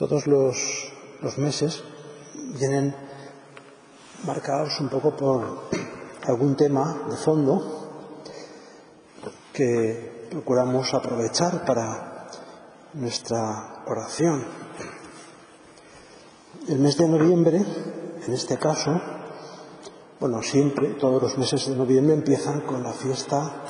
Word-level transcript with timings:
Todos 0.00 0.26
los, 0.26 0.56
meses 1.36 1.84
vienen 2.58 2.96
marcados 4.24 4.80
un 4.80 4.88
poco 4.88 5.14
por 5.14 5.68
algún 6.26 6.56
tema 6.56 7.02
de 7.06 7.16
fondo 7.16 7.90
que 9.52 10.28
procuramos 10.30 10.94
aprovechar 10.94 11.66
para 11.66 12.28
nuestra 12.94 13.82
oración. 13.86 14.42
El 16.66 16.78
mes 16.78 16.96
de 16.96 17.06
noviembre, 17.06 17.58
en 17.58 18.32
este 18.32 18.56
caso, 18.56 18.98
bueno, 20.18 20.42
siempre, 20.42 20.94
todos 20.94 21.22
los 21.22 21.36
meses 21.36 21.68
de 21.68 21.76
noviembre 21.76 22.14
empiezan 22.14 22.62
con 22.62 22.82
la 22.82 22.92
fiesta 22.92 23.64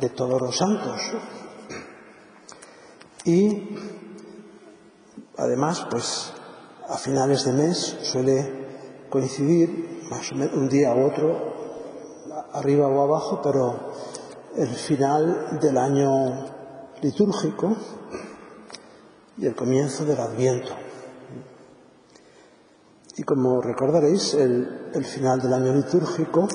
de 0.00 0.08
todos 0.08 0.40
los 0.40 0.56
santos. 0.56 1.00
Y 3.30 3.76
además, 5.36 5.86
pues 5.88 6.32
a 6.88 6.96
finales 6.98 7.44
de 7.44 7.52
mes 7.52 7.98
suele 8.02 9.06
coincidir 9.08 10.00
más 10.10 10.32
o 10.32 10.34
menos 10.34 10.54
un 10.54 10.68
día 10.68 10.92
u 10.92 11.06
otro, 11.06 11.28
arriba 12.52 12.88
o 12.88 13.02
abajo, 13.02 13.40
pero 13.40 13.92
el 14.56 14.74
final 14.74 15.60
del 15.60 15.78
año 15.78 16.44
litúrgico 17.02 17.76
y 19.38 19.46
el 19.46 19.54
comienzo 19.54 20.04
del 20.04 20.18
Adviento. 20.18 20.72
Y 23.16 23.22
como 23.22 23.60
recordaréis, 23.60 24.34
el, 24.34 24.90
el 24.92 25.04
final 25.04 25.40
del 25.40 25.52
año 25.52 25.72
litúrgico 25.72 26.48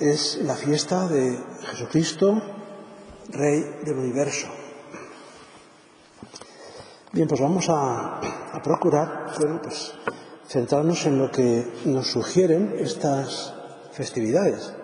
es 0.00 0.40
la 0.42 0.56
fiesta 0.56 1.06
de 1.06 1.38
Jesucristo, 1.70 2.42
Rey 3.30 3.62
del 3.84 3.98
universo. 3.98 4.57
Bien, 7.10 7.26
pues 7.26 7.40
vamos 7.40 7.66
a, 7.70 8.20
procurar 8.62 9.32
bueno, 9.38 9.62
pues, 9.62 9.94
centrarnos 10.46 11.06
en 11.06 11.18
lo 11.18 11.30
que 11.30 11.66
nos 11.86 12.08
sugieren 12.08 12.76
estas 12.78 13.54
festividades. 13.92 14.74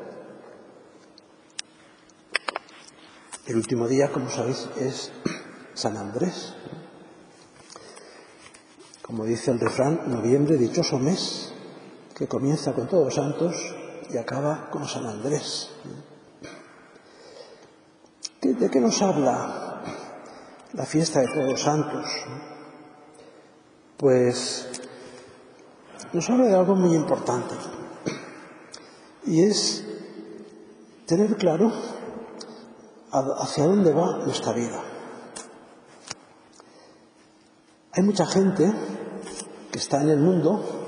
El 3.47 3.57
último 3.57 3.87
día, 3.89 4.11
como 4.11 4.31
sabéis, 4.31 4.71
es 4.81 5.13
San 5.75 5.99
Andrés. 5.99 6.55
Como 9.03 9.27
dice 9.27 9.51
el 9.51 9.61
refrán, 9.61 10.01
noviembre, 10.07 10.57
dichoso 10.57 10.99
mes, 10.99 11.53
que 12.17 12.27
comienza 12.27 12.73
con 12.73 12.89
todos 12.89 13.17
santos 13.17 13.55
y 14.11 14.17
acaba 14.17 14.71
con 14.71 14.89
San 14.89 15.05
Andrés. 15.05 15.69
¿De 18.41 18.71
qué 18.71 18.81
nos 18.81 19.03
habla 19.03 19.64
la 20.75 20.85
fiesta 20.85 21.21
de 21.21 21.29
todos 21.29 21.51
los 21.51 21.61
santos? 21.61 22.07
Pues 23.97 24.69
nos 26.13 26.29
habla 26.31 26.47
de 26.47 26.55
algo 26.55 26.75
muy 26.75 26.95
importante 26.95 27.55
y 29.27 29.43
es 29.43 29.85
tener 31.07 31.37
claro 31.37 31.73
hacia 33.11 33.65
dónde 33.65 33.93
va 33.93 34.19
nuestra 34.19 34.53
vida. 34.53 34.83
Hay 37.93 38.03
mucha 38.03 38.27
gente 38.27 38.73
que 39.71 39.79
está 39.79 40.03
en 40.03 40.11
el 40.11 40.19
mundo 40.19 40.87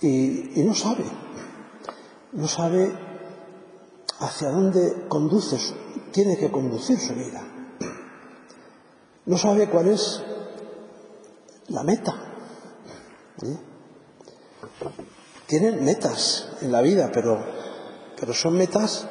y, 0.00 0.58
y 0.58 0.64
no 0.64 0.74
sabe, 0.74 1.04
no 2.32 2.48
sabe 2.48 2.90
hacia 4.20 4.50
dónde 4.50 5.04
conduce, 5.08 5.58
tiene 6.12 6.38
que 6.38 6.50
conducir 6.50 6.98
su 6.98 7.14
vida. 7.14 7.49
No 9.30 9.38
sabe 9.38 9.68
cuál 9.68 9.86
es 9.86 10.20
la 11.68 11.84
meta. 11.84 12.12
Tienen 15.46 15.84
metas 15.84 16.48
en 16.62 16.72
la 16.72 16.80
vida, 16.80 17.12
pero, 17.14 17.38
pero 18.18 18.34
son 18.34 18.56
metas 18.56 19.06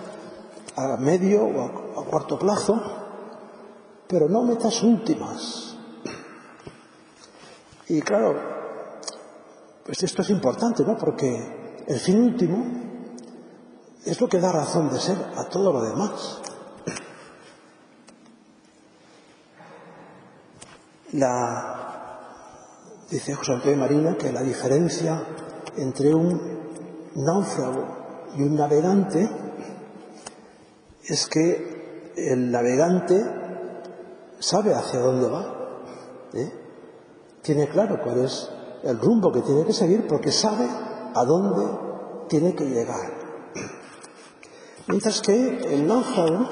a 0.76 0.98
medio 0.98 1.46
o 1.46 1.62
a, 1.62 2.02
a 2.02 2.04
cuarto 2.04 2.38
plazo, 2.38 2.82
pero 4.10 4.28
no 4.28 4.44
metas 4.44 4.84
últimas. 4.84 5.78
Y 7.88 8.02
claro, 8.02 8.36
pues 9.86 10.04
esto 10.04 10.22
es 10.22 10.32
importante, 10.32 10.84
¿no? 10.84 10.98
Porque 10.98 11.86
el 11.88 11.98
fin 11.98 12.22
último 12.22 12.66
es 14.04 14.20
lo 14.20 14.28
que 14.28 14.42
da 14.42 14.52
razón 14.52 14.90
de 14.90 15.00
ser 15.00 15.16
a 15.38 15.46
todo 15.46 15.72
lo 15.72 15.82
demás. 15.82 16.42
la, 21.14 22.20
dice 23.10 23.34
José 23.34 23.54
Antonio 23.54 23.78
Marina 23.78 24.18
que 24.18 24.32
la 24.32 24.42
diferencia 24.42 25.24
entre 25.78 26.14
un 26.14 26.60
náufrago 27.16 27.86
y 28.36 28.44
un 28.44 28.56
navegante 28.56 29.30
es 31.04 31.28
que 31.28 32.14
el 32.16 32.52
navegante 32.52 33.24
sabe 34.40 34.74
hacia 34.74 35.00
dónde 35.00 35.28
va, 35.28 35.82
¿eh? 36.34 36.52
tiene 37.42 37.68
claro 37.70 38.00
cuál 38.04 38.26
es 38.26 38.50
el 38.84 39.00
rumbo 39.00 39.32
que 39.32 39.42
tiene 39.42 39.66
que 39.66 39.74
seguir 39.74 40.08
porque 40.08 40.32
sabe 40.32 40.68
a 41.16 41.26
dónde 41.26 41.66
tiene 42.28 42.54
que 42.54 42.66
llegar. 42.66 43.20
Mientras 44.88 45.22
que 45.22 45.58
el 45.74 45.88
náufrago 45.88 46.50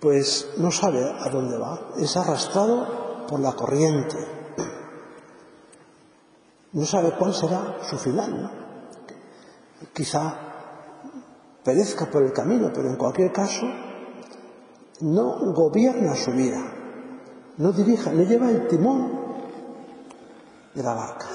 pues 0.00 0.48
no 0.58 0.70
sabe 0.70 1.02
a 1.04 1.28
dónde 1.30 1.56
va, 1.58 1.92
es 1.98 2.16
arrastrado 2.16 3.26
por 3.26 3.40
la 3.40 3.52
corriente. 3.52 4.16
No 6.72 6.84
sabe 6.84 7.12
cuál 7.18 7.34
será 7.34 7.78
su 7.82 7.96
final. 7.96 8.42
¿no? 8.42 8.50
Quizá 9.92 10.34
perezca 11.64 12.06
por 12.06 12.22
el 12.22 12.32
camino, 12.32 12.70
pero 12.72 12.88
en 12.88 12.96
cualquier 12.96 13.32
caso 13.32 13.66
no 15.00 15.52
gobierna 15.52 16.14
su 16.14 16.30
vida, 16.32 16.62
no 17.58 17.72
dirija, 17.72 18.12
no 18.12 18.22
lleva 18.22 18.50
el 18.50 18.68
timón 18.68 19.12
de 20.74 20.82
la 20.82 20.94
barca. 20.94 21.26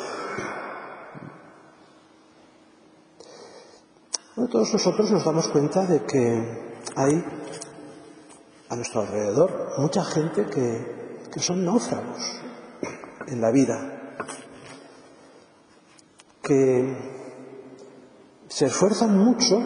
Bueno, 4.35 4.49
todos 4.49 4.73
nosotros 4.73 5.11
nos 5.11 5.25
damos 5.25 5.47
cuenta 5.49 5.85
de 5.85 6.05
que 6.05 6.77
hay 6.95 7.40
a 8.71 8.75
nuestro 8.77 9.01
alrededor 9.01 9.73
mucha 9.77 10.01
gente 10.05 10.45
que, 10.45 11.19
que 11.29 11.39
son 11.41 11.65
náufragos 11.65 12.39
en 13.27 13.41
la 13.41 13.51
vida, 13.51 14.15
que 16.41 16.97
se 18.47 18.65
esfuerzan 18.65 19.17
mucho 19.17 19.59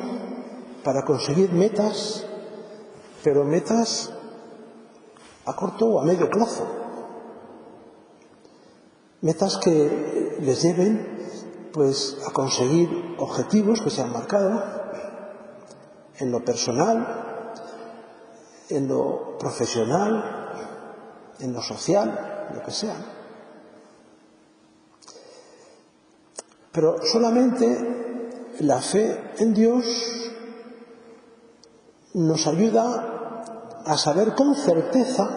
para 0.84 1.04
conseguir 1.04 1.52
metas, 1.54 2.26
pero 3.24 3.44
metas 3.44 4.12
a 5.46 5.56
corto 5.56 5.86
o 5.86 6.02
a 6.02 6.04
medio 6.04 6.28
plazo. 6.30 6.66
Metas 9.22 9.58
que 9.58 10.38
les 10.42 10.64
lleven 10.64 11.70
pues 11.74 12.18
a 12.28 12.32
conseguir 12.32 13.16
objetivos 13.20 13.82
que 13.82 13.90
se 13.92 14.02
han 14.02 14.12
marcado 14.12 14.64
en 16.18 16.32
lo 16.32 16.44
personal, 16.44 17.25
en 18.70 18.88
lo 18.88 19.38
profesional, 19.38 20.56
en 21.40 21.53
lo 21.53 21.62
social, 21.62 22.50
lo 22.53 22.62
que 22.64 22.72
sea. 22.72 22.96
Pero 26.72 26.98
solamente 27.06 28.53
la 28.59 28.81
fe 28.81 29.34
en 29.38 29.53
Dios 29.53 29.86
nos 32.14 32.48
ayuda 32.48 33.81
a 33.86 33.98
saber 33.98 34.34
con 34.36 34.56
certeza, 34.56 35.29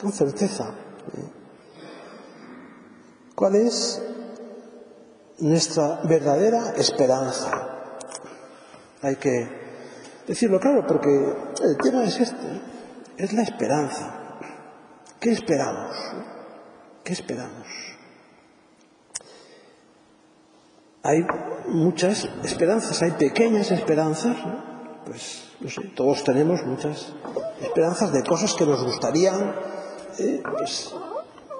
con 0.00 0.12
certeza, 0.12 0.70
¿eh? 1.16 1.32
cuál 3.34 3.56
es 3.56 4.02
nuestra 5.38 6.00
verdadera 6.04 6.74
esperanza. 6.76 7.50
Hay 9.02 9.16
que 9.16 9.57
decirlo 10.28 10.60
claro, 10.60 10.86
porque 10.86 11.08
el 11.10 11.76
tema 11.82 12.04
es 12.04 12.20
este, 12.20 12.60
es 13.16 13.32
la 13.32 13.42
esperanza. 13.42 14.14
¿Qué 15.18 15.32
esperamos? 15.32 15.96
¿Qué 17.02 17.14
esperamos? 17.14 17.66
Hay 21.02 21.26
muchas 21.68 22.28
esperanzas, 22.44 23.02
hay 23.02 23.12
pequeñas 23.12 23.70
esperanzas, 23.70 24.36
¿no? 24.46 25.02
pues 25.06 25.48
no 25.60 25.70
sé, 25.70 25.80
todos 25.96 26.22
tenemos 26.22 26.62
muchas 26.64 27.14
esperanzas 27.62 28.12
de 28.12 28.22
cosas 28.22 28.54
que 28.54 28.66
nos 28.66 28.84
gustarían 28.84 29.54
eh, 30.18 30.42
pues, 30.42 30.94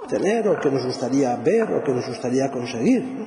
tener 0.09 0.47
o 0.49 0.61
que 0.61 0.71
nos 0.71 0.85
gustaría 0.85 1.35
ver 1.37 1.63
o 1.73 1.83
que 1.83 1.93
nos 1.93 2.07
gustaría 2.07 2.51
conseguir. 2.51 3.03
¿no? 3.03 3.27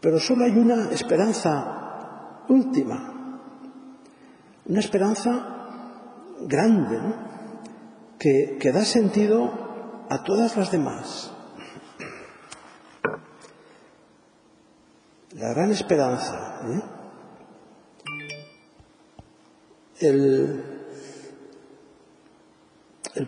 Pero 0.00 0.20
solo 0.20 0.44
hay 0.44 0.52
una 0.52 0.90
esperanza 0.92 1.77
última, 2.48 3.14
una 4.66 4.80
esperanza 4.80 5.66
grande, 6.40 6.98
que, 8.18 8.58
que 8.60 8.72
da 8.72 8.84
sentido 8.84 10.06
a 10.10 10.22
todas 10.24 10.56
las 10.56 10.70
demás. 10.70 11.30
La 15.34 15.50
gran 15.50 15.70
esperanza. 15.70 16.60
¿eh? 16.66 16.82
El, 20.00 20.64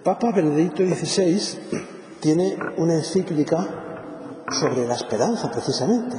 Papa 0.02 0.32
Benedicto 0.32 0.84
XVI 0.84 1.58
tiene 2.20 2.56
una 2.76 2.94
encíclica 2.94 4.44
sobre 4.50 4.86
la 4.86 4.94
esperanza, 4.94 5.50
precisamente. 5.50 6.16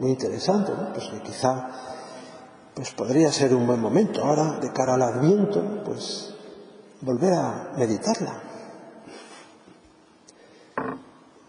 Muy 0.00 0.10
interesante, 0.10 0.72
¿no? 0.72 0.92
Pues 0.92 1.08
que 1.08 1.20
quizá 1.20 1.68
pues 2.74 2.92
podría 2.92 3.30
ser 3.30 3.54
un 3.54 3.66
buen 3.66 3.80
momento 3.80 4.24
ahora, 4.24 4.58
de 4.60 4.72
cara 4.72 4.94
al 4.94 5.02
Adviento, 5.02 5.82
pues 5.84 6.34
volver 7.00 7.32
a 7.34 7.72
meditarla. 7.76 8.42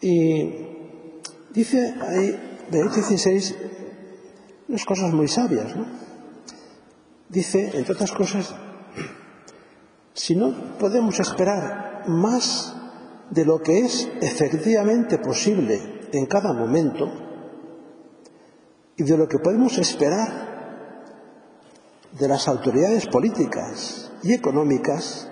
Y 0.02 0.52
dice 1.52 1.96
ahí 2.02 2.66
Benedicto 2.70 3.02
XVI 3.02 3.56
unas 4.68 4.86
cosas 4.86 5.14
muy 5.14 5.28
sabias, 5.28 5.76
¿no? 5.76 5.86
Dice, 7.30 7.72
entre 7.74 7.94
otras 7.94 8.12
cosas, 8.12 8.56
si 10.14 10.36
no 10.36 10.78
podemos 10.78 11.20
esperar 11.20 12.04
más 12.08 12.76
de 13.30 13.46
lo 13.46 13.62
que 13.62 13.80
es 13.80 14.10
efectivamente 14.22 15.18
posible 15.18 16.02
en 16.12 16.26
cada 16.26 16.54
momento 16.54 17.12
y 18.96 19.04
de 19.04 19.18
lo 19.18 19.28
que 19.28 19.40
podemos 19.40 19.78
esperar 19.78 20.53
de 22.18 22.28
las 22.28 22.48
autoridades 22.48 23.08
políticas 23.08 24.12
y 24.22 24.34
económicas 24.34 25.28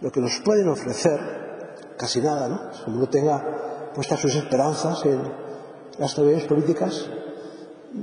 lo 0.00 0.10
que 0.10 0.20
nos 0.20 0.40
pueden 0.40 0.68
ofrecer, 0.68 1.94
casi 1.98 2.20
nada, 2.20 2.48
¿no? 2.48 2.70
Como 2.84 3.00
no 3.00 3.08
tenga 3.08 3.90
puestas 3.94 4.20
sus 4.20 4.34
esperanzas 4.34 5.04
en 5.04 5.20
las 5.98 6.10
autoridades 6.16 6.46
políticas, 6.46 7.10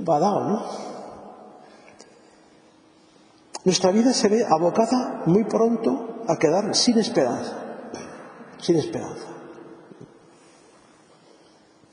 va 0.08 0.18
dado, 0.18 0.44
¿no? 0.44 0.62
Nuestra 3.64 3.90
vida 3.90 4.12
se 4.12 4.28
ve 4.28 4.46
abocada 4.48 5.22
muy 5.26 5.44
pronto 5.44 6.22
a 6.28 6.36
quedar 6.36 6.74
sin 6.74 6.98
esperanza, 6.98 7.54
sin 8.60 8.76
esperanza. 8.76 9.26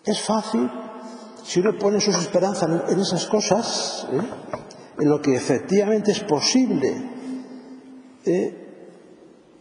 Es 0.03 0.21
fácil, 0.21 0.69
si 1.43 1.61
uno 1.61 1.77
pone 1.79 1.99
sus 1.99 2.15
esperanzas 2.15 2.69
en 2.89 2.99
esas 2.99 3.25
cosas, 3.25 4.07
¿eh? 4.11 4.64
lo 4.97 5.21
que 5.21 5.35
efectivamente 5.35 6.11
es 6.11 6.21
posible 6.21 6.93
eh, 8.25 8.65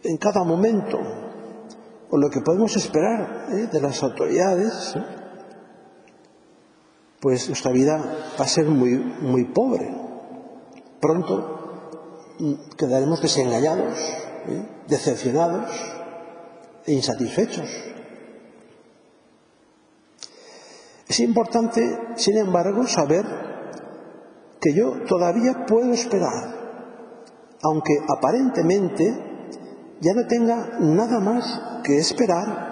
en 0.03 0.17
cada 0.17 0.43
momento, 0.43 0.99
o 2.09 2.17
lo 2.17 2.29
que 2.29 2.41
podemos 2.41 2.75
esperar 2.77 3.47
eh, 3.51 3.67
de 3.71 3.81
las 3.81 4.01
autoridades, 4.03 4.95
¿eh? 4.95 5.03
pues 7.19 7.47
nuestra 7.47 7.71
vida 7.71 7.97
va 8.39 8.45
a 8.45 8.47
ser 8.47 8.65
muy, 8.65 8.91
muy 9.21 9.45
pobre. 9.45 9.93
Pronto 11.01 12.35
mm, 12.39 12.53
quedaremos 12.77 13.21
desengañados, 13.21 13.97
¿eh? 14.47 14.65
decepcionados 14.87 15.71
e 16.85 16.93
insatisfechos. 16.93 17.69
Es 21.07 21.19
importante, 21.19 21.81
sin 22.15 22.37
embargo, 22.37 22.87
saber 22.87 23.25
que 24.59 24.73
yo 24.73 25.03
todavía 25.07 25.65
puedo 25.67 25.91
esperar, 25.93 26.55
aunque 27.61 27.93
aparentemente 28.07 29.03
ya 30.01 30.13
no 30.13 30.27
tenga 30.27 30.79
nada 30.79 31.19
más 31.19 31.61
que 31.83 31.97
esperar 31.97 32.71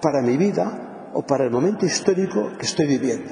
para 0.00 0.22
mi 0.22 0.36
vida 0.36 1.10
o 1.14 1.22
para 1.22 1.44
el 1.44 1.50
momento 1.50 1.86
histórico 1.86 2.52
que 2.58 2.66
estoy 2.66 2.86
viviendo. 2.86 3.30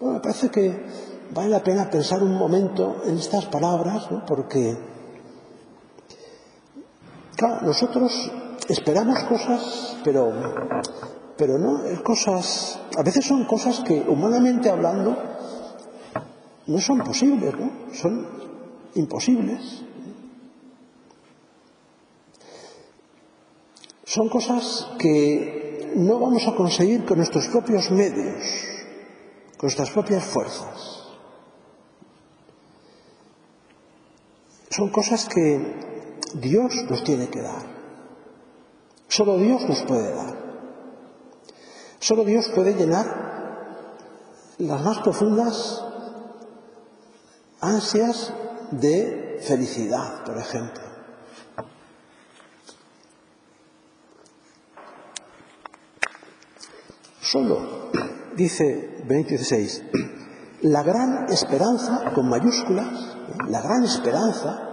Bueno, 0.00 0.14
me 0.14 0.20
parece 0.20 0.48
que 0.50 0.84
vale 1.32 1.48
la 1.48 1.62
pena 1.62 1.88
pensar 1.88 2.22
un 2.22 2.36
momento 2.36 3.02
en 3.04 3.16
estas 3.16 3.46
palabras, 3.46 4.08
porque, 4.26 4.76
claro, 7.36 7.66
nosotros 7.66 8.30
esperamos 8.68 9.22
cosas, 9.24 9.98
pero 10.04 10.32
pero 11.36 11.58
no, 11.58 11.80
cosas, 12.04 12.78
a 12.96 13.02
veces 13.02 13.24
son 13.24 13.44
cosas 13.46 13.80
que 13.80 14.04
humanamente 14.06 14.70
hablando 14.70 15.16
no 16.66 16.78
son 16.78 16.98
posibles, 16.98 17.54
¿no? 17.58 17.70
Son 17.92 18.26
imposibles. 18.94 19.82
Son 24.04 24.28
cosas 24.28 24.88
que 24.98 25.92
no 25.96 26.18
vamos 26.18 26.46
a 26.46 26.54
conseguir 26.54 27.04
con 27.04 27.18
nuestros 27.18 27.48
propios 27.48 27.90
medios, 27.90 28.44
con 29.56 29.68
nuestras 29.68 29.90
propias 29.90 30.24
fuerzas. 30.24 31.08
Son 34.70 34.90
cosas 34.90 35.28
que 35.28 36.10
Dios 36.34 36.74
nos 36.88 37.04
tiene 37.04 37.28
que 37.28 37.42
dar. 37.42 37.66
Solo 39.08 39.36
Dios 39.36 39.68
nos 39.68 39.82
puede 39.82 40.14
dar. 40.14 40.42
Solo 41.98 42.24
Dios 42.24 42.48
puede 42.54 42.74
llenar 42.74 43.22
las 44.58 44.82
más 44.82 44.98
profundas 45.00 45.84
ansias 47.62 48.32
de 48.72 49.40
felicidad, 49.40 50.24
por 50.24 50.36
ejemplo. 50.36 50.82
Solo, 57.20 57.90
dice 58.36 59.02
Benito 59.06 59.38
XVI, 59.38 59.90
la 60.62 60.82
gran 60.82 61.26
esperanza, 61.30 62.12
con 62.14 62.28
mayúsculas, 62.28 63.16
la 63.48 63.62
gran 63.62 63.84
esperanza, 63.84 64.68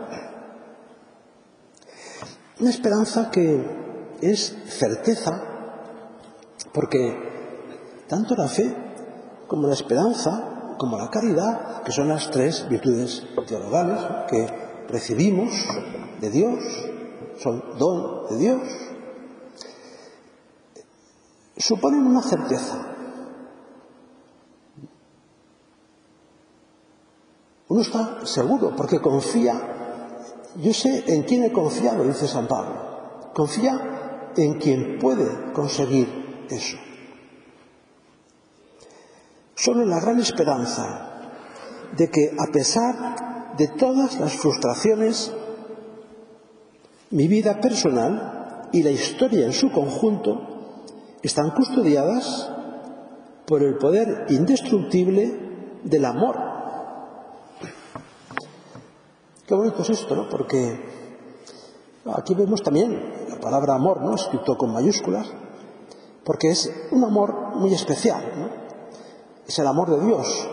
una 2.59 2.69
esperanza 2.69 3.31
que 3.31 4.17
es 4.21 4.57
certeza 4.67 5.49
porque 6.73 7.17
tanto 8.07 8.35
la 8.35 8.47
fe 8.47 8.75
como 9.47 9.67
la 9.67 9.73
esperanza, 9.73 10.48
como 10.79 10.97
la 10.97 11.11
caridad, 11.11 11.83
que 11.83 11.91
son 11.91 12.07
las 12.07 12.31
tres 12.31 12.67
virtudes 12.67 13.27
teologales 13.45 13.99
que 14.29 14.47
recibimos 14.87 15.51
de 16.19 16.29
Dios, 16.31 16.59
son 17.37 17.77
don 17.77 18.27
de 18.29 18.37
Dios, 18.37 18.61
suponen 21.57 22.07
una 22.07 22.23
certeza. 22.23 22.95
Uno 27.67 27.81
está 27.81 28.25
seguro 28.25 28.73
porque 28.75 28.99
confía, 28.99 29.53
yo 30.55 30.73
sé 30.73 31.03
en 31.13 31.23
quién 31.23 31.43
he 31.43 31.51
confiado, 31.51 32.03
dice 32.05 32.27
San 32.27 32.47
Pablo, 32.47 33.29
confía 33.35 34.31
en 34.35 34.57
quien 34.59 34.97
puede 34.97 35.51
conseguir 35.53 36.47
eso. 36.49 36.77
Solo 39.59 39.85
la 39.85 39.99
gran 39.99 40.17
esperanza 40.19 41.09
de 41.97 42.09
que 42.09 42.31
a 42.39 42.49
pesar 42.49 43.55
de 43.57 43.67
todas 43.67 44.17
las 44.17 44.33
frustraciones, 44.37 45.33
mi 47.09 47.27
vida 47.27 47.59
personal 47.59 48.69
y 48.71 48.83
la 48.83 48.91
historia 48.91 49.45
en 49.45 49.51
su 49.51 49.69
conjunto 49.71 50.85
están 51.21 51.51
custodiadas 51.51 52.49
por 53.45 53.61
el 53.61 53.75
poder 53.77 54.27
indestructible 54.29 55.79
del 55.83 56.05
amor. 56.05 56.37
Qué 59.45 59.55
bonito 59.55 59.81
es 59.81 59.89
esto, 59.89 60.15
¿no? 60.15 60.29
Porque 60.29 60.79
aquí 62.13 62.33
vemos 62.33 62.63
también 62.63 63.27
la 63.27 63.39
palabra 63.41 63.75
amor, 63.75 64.01
¿no? 64.01 64.15
Escrito 64.15 64.55
con 64.55 64.71
mayúsculas, 64.71 65.27
porque 66.23 66.51
es 66.51 66.71
un 66.91 67.03
amor 67.03 67.57
muy 67.57 67.73
especial, 67.73 68.23
¿no? 68.37 68.48
Es 69.49 69.57
el 69.57 69.65
amor 69.65 69.89
de 69.89 70.05
Dios. 70.05 70.47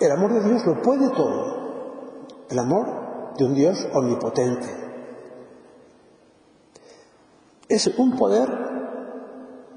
El 0.00 0.10
amor 0.10 0.32
de 0.32 0.48
Dios 0.48 0.64
lo 0.64 0.80
puede 0.80 1.10
todo, 1.10 2.26
el 2.48 2.58
amor 2.58 3.34
de 3.36 3.44
un 3.44 3.54
Dios 3.54 3.86
omnipotente. 3.92 4.66
Es 7.68 7.86
un 7.98 8.16
poder 8.16 8.48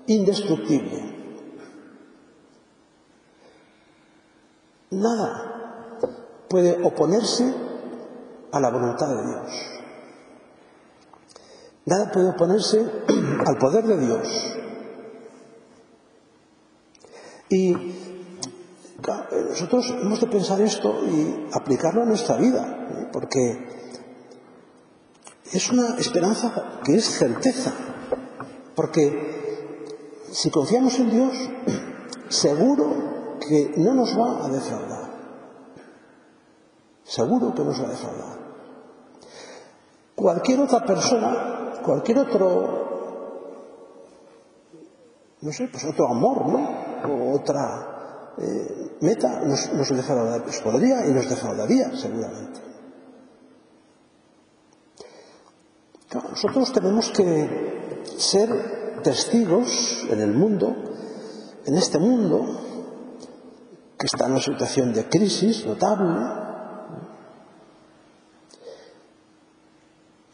indestructible. 0.07 1.17
Nada 4.91 5.97
puede 6.49 6.81
oponerse 6.81 7.53
a 8.53 8.59
la 8.61 8.69
voluntad 8.69 9.09
de 9.09 9.27
Dios. 9.27 9.51
Nada 11.85 12.09
puede 12.11 12.29
oponerse 12.29 12.79
al 13.45 13.57
poder 13.57 13.85
de 13.85 13.97
Dios. 13.97 14.55
Y 17.49 17.98
Eh, 19.07 19.45
nosotros 19.49 19.95
hemos 20.01 20.19
de 20.19 20.27
pensar 20.27 20.59
esto 20.61 20.93
y 21.05 21.47
aplicarlo 21.53 22.03
a 22.03 22.05
nuestra 22.05 22.35
vida, 22.37 22.87
eh, 22.89 23.09
porque 23.13 23.67
es 25.51 25.71
una 25.71 25.95
esperanza 25.97 26.79
que 26.83 26.95
es 26.95 27.05
certeza, 27.05 27.71
porque 28.75 29.85
si 30.31 30.49
confiamos 30.51 30.99
en 30.99 31.09
Dios, 31.09 31.33
seguro 32.29 33.37
que 33.39 33.73
no 33.77 33.93
nos 33.93 34.17
va 34.17 34.45
a 34.45 34.49
defraudar, 34.49 35.09
seguro 37.03 37.55
que 37.55 37.63
nos 37.63 37.81
va 37.81 37.87
a 37.87 37.91
defraudar. 37.91 38.39
Cualquier 40.13 40.59
otra 40.59 40.85
persona, 40.85 41.79
cualquier 41.85 42.17
otro, 42.19 42.89
no 45.39 45.51
sé, 45.53 45.69
pues 45.71 45.85
otro 45.85 46.09
amor, 46.09 46.45
¿no? 46.47 46.67
O 47.07 47.35
otra 47.37 47.88
eh, 48.41 48.97
Meta 49.01 49.41
nos, 49.41 49.71
nos, 49.73 49.89
defrauda, 49.89 50.39
nos 50.39 50.59
podría 50.61 51.05
y 51.07 51.11
nos 51.11 51.29
defraudaría 51.29 51.95
seguramente. 51.95 52.59
Nosotros 56.31 56.73
tenemos 56.73 57.09
que 57.11 58.03
ser 58.17 59.01
testigos 59.03 60.05
en 60.09 60.19
el 60.21 60.33
mundo, 60.33 60.75
en 61.65 61.75
este 61.75 61.99
mundo, 61.99 62.45
que 63.97 64.07
está 64.07 64.25
en 64.25 64.31
una 64.31 64.41
situación 64.41 64.93
de 64.93 65.07
crisis 65.07 65.65
notable, 65.65 66.39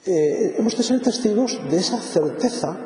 Eh, 0.07 0.57
hemos 0.59 0.77
de 0.77 0.83
ser 0.83 1.01
testigos 1.01 1.59
de 1.67 1.77
esa 1.77 1.97
certeza 1.97 2.77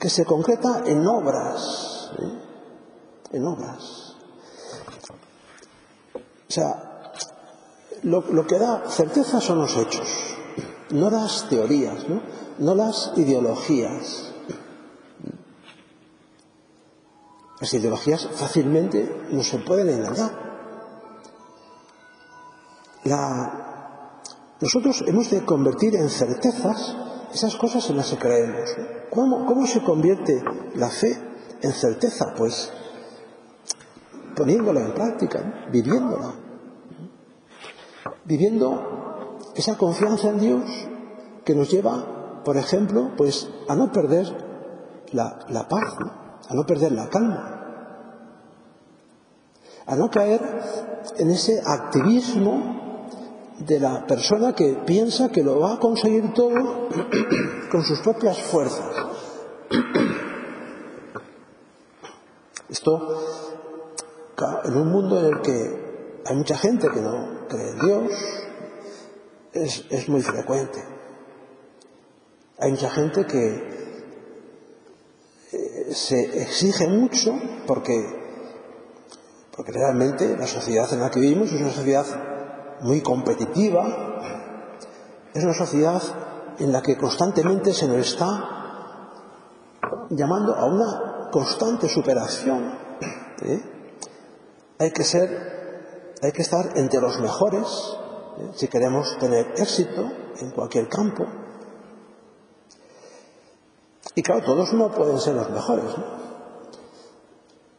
que 0.00 0.10
se 0.10 0.24
concreta 0.24 0.82
en 0.84 1.06
obras. 1.06 2.10
¿eh? 2.18 2.41
En 3.32 3.46
obras. 3.46 4.16
O 6.14 6.52
sea, 6.52 7.12
lo 8.02 8.46
que 8.46 8.58
da 8.58 8.84
certeza 8.88 9.40
son 9.40 9.58
los 9.58 9.76
hechos 9.76 10.32
no 10.92 11.10
las 11.10 11.48
teorías, 11.48 12.08
¿no? 12.08 12.22
no 12.58 12.74
las 12.74 13.12
ideologías. 13.16 14.32
Las 17.60 17.74
ideologías 17.74 18.28
fácilmente 18.32 19.26
no 19.30 19.42
se 19.42 19.58
pueden 19.58 19.88
engañar. 19.88 20.42
Nosotros 24.60 25.02
hemos 25.06 25.30
de 25.30 25.44
convertir 25.44 25.96
en 25.96 26.08
certezas 26.08 26.96
esas 27.32 27.56
cosas 27.56 27.88
en 27.90 27.96
las 27.96 28.10
que 28.10 28.18
creemos. 28.18 28.70
¿Cómo, 29.10 29.46
¿Cómo 29.46 29.66
se 29.66 29.82
convierte 29.82 30.42
la 30.74 30.88
fe 30.88 31.18
en 31.62 31.72
certeza? 31.72 32.34
Pues 32.36 32.72
poniéndola 34.34 34.80
en 34.80 34.94
práctica, 34.94 35.66
viviéndola. 35.70 36.34
Viviendo 38.24 39.38
esa 39.54 39.76
confianza 39.76 40.28
en 40.30 40.40
Dios 40.40 40.62
que 41.44 41.54
nos 41.54 41.70
lleva, 41.70 42.42
por 42.44 42.56
ejemplo, 42.56 43.10
pues 43.16 43.48
a 43.68 43.74
no 43.74 43.92
perder 43.92 44.26
la, 45.12 45.68
paz, 45.68 45.96
a 46.48 46.54
no 46.54 46.64
perder 46.64 46.92
la 46.92 47.08
calma, 47.08 47.58
a 49.86 49.96
no 49.96 50.10
caer 50.10 50.40
en 51.18 51.30
ese 51.30 51.60
activismo 51.64 53.08
de 53.58 53.80
la 53.80 54.06
persona 54.06 54.54
que 54.54 54.74
piensa 54.86 55.30
que 55.30 55.42
lo 55.42 55.60
va 55.60 55.74
a 55.74 55.78
conseguir 55.78 56.32
todo 56.32 56.88
con 57.70 57.84
sus 57.84 58.00
propias 58.00 58.38
fuerzas. 58.38 58.90
Esto, 62.68 62.98
en 64.64 64.76
un 64.76 64.90
mundo 64.90 65.18
en 65.18 65.26
el 65.26 65.40
que 65.40 65.82
hay 66.24 66.36
mucha 66.36 66.56
gente 66.56 66.88
que 66.88 67.00
no 67.00 67.46
cree 67.48 67.70
en 67.70 67.78
Dios, 67.80 68.12
es, 69.52 70.08
muy 70.08 70.22
frecuente. 70.22 70.82
Hay 72.58 72.70
mucha 72.70 72.90
gente 72.90 73.26
que 73.26 73.98
eh, 75.52 75.94
se 75.94 76.42
exige 76.42 76.88
mucho 76.88 77.32
porque, 77.66 77.94
porque 79.54 79.72
realmente 79.72 80.36
la 80.36 80.46
sociedad 80.46 80.92
en 80.92 81.00
la 81.00 81.10
que 81.10 81.20
vivimos 81.20 81.52
es 81.52 81.60
una 81.60 81.72
sociedad 81.72 82.06
muy 82.80 83.00
competitiva, 83.00 84.20
es 85.34 85.44
una 85.44 85.54
sociedad 85.54 86.02
en 86.58 86.72
la 86.72 86.82
que 86.82 86.96
constantemente 86.96 87.72
se 87.72 87.88
nos 87.88 87.98
está 87.98 88.52
llamando 90.10 90.54
a 90.54 90.66
una 90.66 91.30
constante 91.30 91.88
superación. 91.88 92.78
¿eh? 93.42 93.71
hay 94.82 94.90
que 94.90 95.04
ser, 95.04 95.28
hay 96.20 96.32
que 96.32 96.42
estar 96.42 96.76
entre 96.76 97.00
los 97.00 97.20
mejores 97.20 97.68
¿eh? 98.38 98.50
si 98.54 98.66
queremos 98.66 99.16
tener 99.18 99.52
éxito 99.56 100.10
en 100.40 100.50
cualquier 100.50 100.88
campo. 100.88 101.24
Y 104.16 104.22
claro, 104.22 104.44
todos 104.44 104.72
no 104.72 104.90
pueden 104.90 105.20
ser 105.20 105.34
los 105.34 105.50
mejores. 105.50 105.84
¿no? 105.84 106.04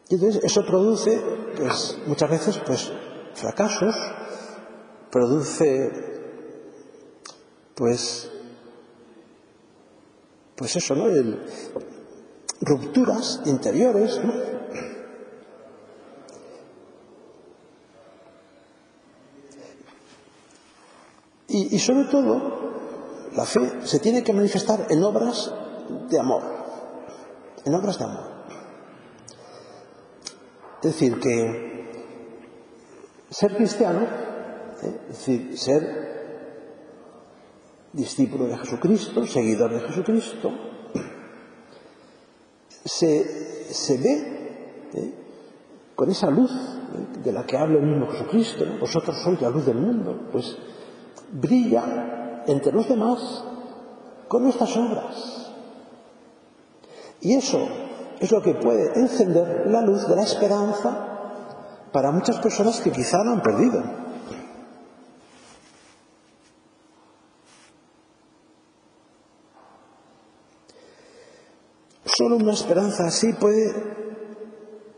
Y 0.08 0.14
entonces 0.14 0.44
eso 0.44 0.64
produce, 0.64 1.22
pues, 1.56 1.98
muchas 2.06 2.30
veces, 2.30 2.58
pues, 2.66 2.90
fracasos, 3.34 3.94
produce, 5.10 5.90
pues, 7.74 8.30
pues 10.56 10.76
eso, 10.76 10.94
¿no? 10.94 11.08
El, 11.08 11.44
rupturas 12.60 13.42
interiores, 13.44 14.20
¿no? 14.24 14.53
Y, 21.56 21.78
sobre 21.78 22.06
todo, 22.06 22.40
la 23.36 23.44
fe 23.44 23.60
se 23.84 24.00
tiene 24.00 24.24
que 24.24 24.32
manifestar 24.32 24.88
en 24.90 25.04
obras 25.04 25.54
de 26.10 26.18
amor, 26.18 26.42
en 27.64 27.74
obras 27.76 27.96
de 27.96 28.04
amor. 28.04 28.24
Es 30.82 30.90
decir, 30.90 31.20
que 31.20 32.10
ser 33.30 33.56
cristiano, 33.56 34.00
¿eh? 34.82 35.00
es 35.10 35.18
decir, 35.18 35.56
ser 35.56 36.04
discípulo 37.92 38.46
de 38.46 38.58
Jesucristo, 38.58 39.24
seguidor 39.24 39.74
de 39.74 39.80
Jesucristo, 39.86 40.50
se, 42.84 43.96
ve 43.98 44.90
¿eh? 44.92 45.14
con 45.94 46.10
esa 46.10 46.30
luz 46.30 46.50
¿eh? 46.50 47.20
de 47.22 47.32
la 47.32 47.46
que 47.46 47.56
habla 47.56 47.78
el 47.78 47.86
mismo 47.86 48.10
Jesucristo, 48.10 48.64
vosotros 48.80 49.16
sois 49.22 49.40
la 49.40 49.50
luz 49.50 49.64
del 49.64 49.76
mundo, 49.76 50.28
pues 50.32 50.58
brilla 51.32 52.42
entre 52.46 52.72
los 52.72 52.88
demás 52.88 53.44
con 54.28 54.42
nuestras 54.42 54.76
obras. 54.76 55.50
Y 57.20 57.34
eso 57.34 57.66
es 58.20 58.30
lo 58.30 58.42
que 58.42 58.54
puede 58.54 58.98
encender 58.98 59.66
la 59.66 59.80
luz 59.80 60.06
de 60.06 60.16
la 60.16 60.22
esperanza 60.22 61.14
para 61.92 62.10
muchas 62.10 62.38
personas 62.38 62.80
que 62.80 62.90
quizá 62.90 63.22
lo 63.24 63.32
han 63.32 63.42
perdido. 63.42 63.82
Solo 72.04 72.36
una 72.36 72.52
esperanza 72.52 73.06
así 73.06 73.32
puede, 73.32 73.72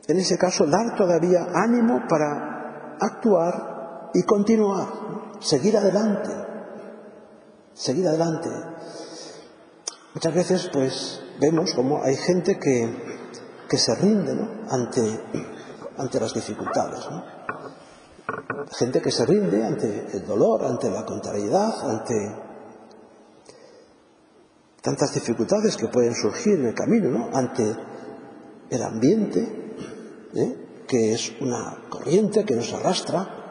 en 0.06 0.16
ese 0.18 0.36
caso, 0.36 0.66
dar 0.66 0.94
todavía 0.96 1.46
ánimo 1.54 2.02
para 2.08 2.96
actuar 3.00 4.10
y 4.12 4.22
continuar 4.24 5.15
seguir 5.40 5.76
adelante, 5.76 6.30
seguir 7.74 8.08
adelante. 8.08 8.50
Muchas 10.14 10.34
veces, 10.34 10.70
pues, 10.72 11.20
vemos 11.40 11.74
como 11.74 12.02
hay 12.02 12.16
gente 12.16 12.58
que, 12.58 13.18
que 13.68 13.78
se 13.78 13.94
rinde 13.94 14.34
¿no? 14.34 14.48
ante, 14.70 15.20
ante 15.98 16.20
las 16.20 16.32
dificultades. 16.32 17.00
¿no? 17.10 17.24
Gente 18.78 19.00
que 19.00 19.10
se 19.10 19.26
rinde 19.26 19.64
ante 19.64 20.06
el 20.12 20.26
dolor, 20.26 20.64
ante 20.64 20.90
la 20.90 21.04
contrariedad, 21.04 21.90
ante 21.90 22.14
tantas 24.82 25.12
dificultades 25.14 25.76
que 25.76 25.88
pueden 25.88 26.14
surgir 26.14 26.60
en 26.60 26.66
el 26.66 26.74
camino, 26.74 27.10
¿no? 27.10 27.30
ante 27.36 27.76
el 28.70 28.82
ambiente, 28.82 29.74
¿eh? 30.34 30.82
que 30.86 31.12
es 31.12 31.32
una 31.40 31.88
corriente 31.88 32.44
que 32.44 32.54
nos 32.54 32.72
arrastra, 32.72 33.45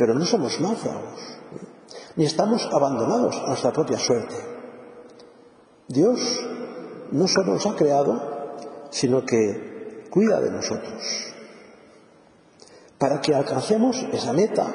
pero 0.00 0.14
no 0.14 0.24
somos 0.24 0.58
náufragos, 0.62 1.20
ni 2.16 2.24
estamos 2.24 2.66
abandonados 2.72 3.36
a 3.36 3.48
nuestra 3.48 3.70
propia 3.70 3.98
suerte. 3.98 4.34
Dios 5.88 6.40
no 7.12 7.28
solo 7.28 7.52
nos 7.52 7.66
ha 7.66 7.76
creado, 7.76 8.18
sino 8.88 9.26
que 9.26 10.06
cuida 10.08 10.40
de 10.40 10.52
nosotros. 10.52 11.02
Para 12.96 13.20
que 13.20 13.34
alcancemos 13.34 14.02
esa 14.10 14.32
meta 14.32 14.72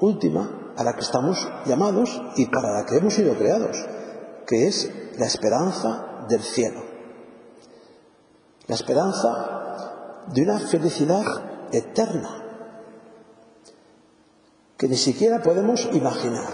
última 0.00 0.74
a 0.76 0.84
la 0.84 0.92
que 0.92 1.00
estamos 1.00 1.48
llamados 1.64 2.20
y 2.36 2.44
para 2.44 2.70
la 2.70 2.84
que 2.84 2.98
hemos 2.98 3.14
sido 3.14 3.38
creados, 3.38 3.78
que 4.46 4.68
es 4.68 4.92
la 5.16 5.24
esperanza 5.24 6.26
del 6.28 6.42
cielo. 6.42 6.82
La 8.66 8.74
esperanza 8.74 10.26
de 10.26 10.42
una 10.42 10.58
felicidad 10.58 11.24
eterna 11.72 12.43
que 14.84 14.88
ni 14.88 14.98
siquiera 14.98 15.40
podemos 15.40 15.88
imaginar. 15.94 16.46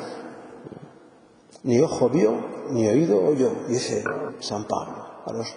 Ni 1.65 1.81
ojo 1.81 2.09
vio, 2.09 2.69
ni 2.71 2.87
oído 2.87 3.21
oyó, 3.21 3.51
dice 3.67 4.05
San 4.39 4.69
Pablo 4.69 5.05
a 5.27 5.33
los, 5.33 5.57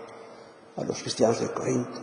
a 0.78 0.84
los 0.84 1.00
cristianos 1.04 1.40
de 1.40 1.52
Corinto. 1.52 2.00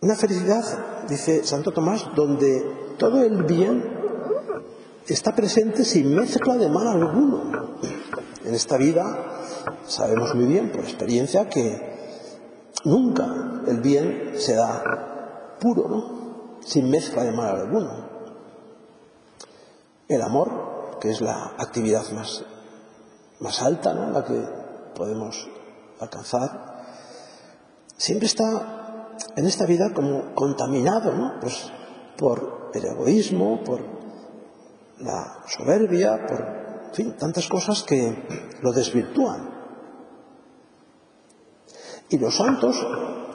Una 0.00 0.16
felicidad, 0.16 1.04
dice 1.06 1.44
Santo 1.44 1.70
Tomás, 1.70 2.06
donde 2.16 2.94
todo 2.96 3.22
el 3.22 3.42
bien 3.42 3.84
está 5.06 5.36
presente 5.36 5.84
sin 5.84 6.14
mezcla 6.14 6.56
de 6.56 6.70
mal 6.70 6.86
alguno. 6.88 7.42
En 8.46 8.54
esta 8.54 8.78
vida 8.78 9.42
sabemos 9.86 10.34
muy 10.34 10.46
bien 10.46 10.72
por 10.72 10.80
experiencia 10.80 11.46
que 11.46 11.78
nunca 12.86 13.60
el 13.66 13.82
bien 13.82 14.32
se 14.38 14.54
da 14.54 15.58
puro, 15.60 15.88
¿no? 15.90 16.17
sin 16.68 16.90
mezcla 16.90 17.24
de 17.24 17.32
mal 17.32 17.56
alguno. 17.56 18.08
El 20.06 20.22
amor, 20.22 20.98
que 21.00 21.10
es 21.10 21.20
la 21.20 21.54
actividad 21.58 22.08
más, 22.12 22.44
más 23.40 23.62
alta, 23.62 23.94
¿no? 23.94 24.10
la 24.10 24.24
que 24.24 24.38
podemos 24.94 25.48
alcanzar, 26.00 26.84
siempre 27.96 28.26
está 28.26 29.14
en 29.36 29.46
esta 29.46 29.64
vida 29.64 29.92
como 29.94 30.34
contaminado 30.34 31.12
¿no? 31.14 31.40
pues 31.40 31.72
por 32.16 32.70
el 32.74 32.84
egoísmo, 32.84 33.62
por 33.64 33.80
la 34.98 35.42
soberbia, 35.46 36.26
por 36.26 36.40
en 36.88 36.94
fin, 36.94 37.16
tantas 37.16 37.48
cosas 37.48 37.82
que 37.82 38.56
lo 38.62 38.72
desvirtúan. 38.72 39.56
Y 42.10 42.18
los 42.18 42.36
santos 42.36 42.76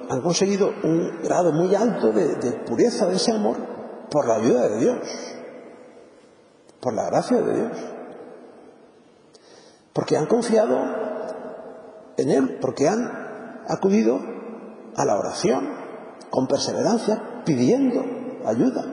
han 0.10 0.22
conseguido 0.22 0.74
un 0.83 1.22
grado 1.24 1.51
muy 1.51 1.74
alto 1.75 2.12
de, 2.12 2.51
pureza 2.65 3.07
de 3.07 3.15
ese 3.15 3.31
amor 3.31 3.57
por 4.10 4.27
la 4.27 4.36
ayuda 4.36 4.69
de 4.69 4.79
Dios, 4.79 4.98
por 6.79 6.93
la 6.93 7.05
gracia 7.05 7.41
de 7.41 7.55
Dios. 7.55 7.77
Porque 9.93 10.17
han 10.17 10.25
confiado 10.25 10.77
en 12.17 12.29
Él, 12.29 12.57
porque 12.60 12.88
han 12.88 13.63
acudido 13.67 14.19
a 14.95 15.05
la 15.05 15.17
oración 15.17 15.69
con 16.29 16.48
perseverancia, 16.48 17.43
pidiendo 17.45 18.03
ayuda, 18.45 18.83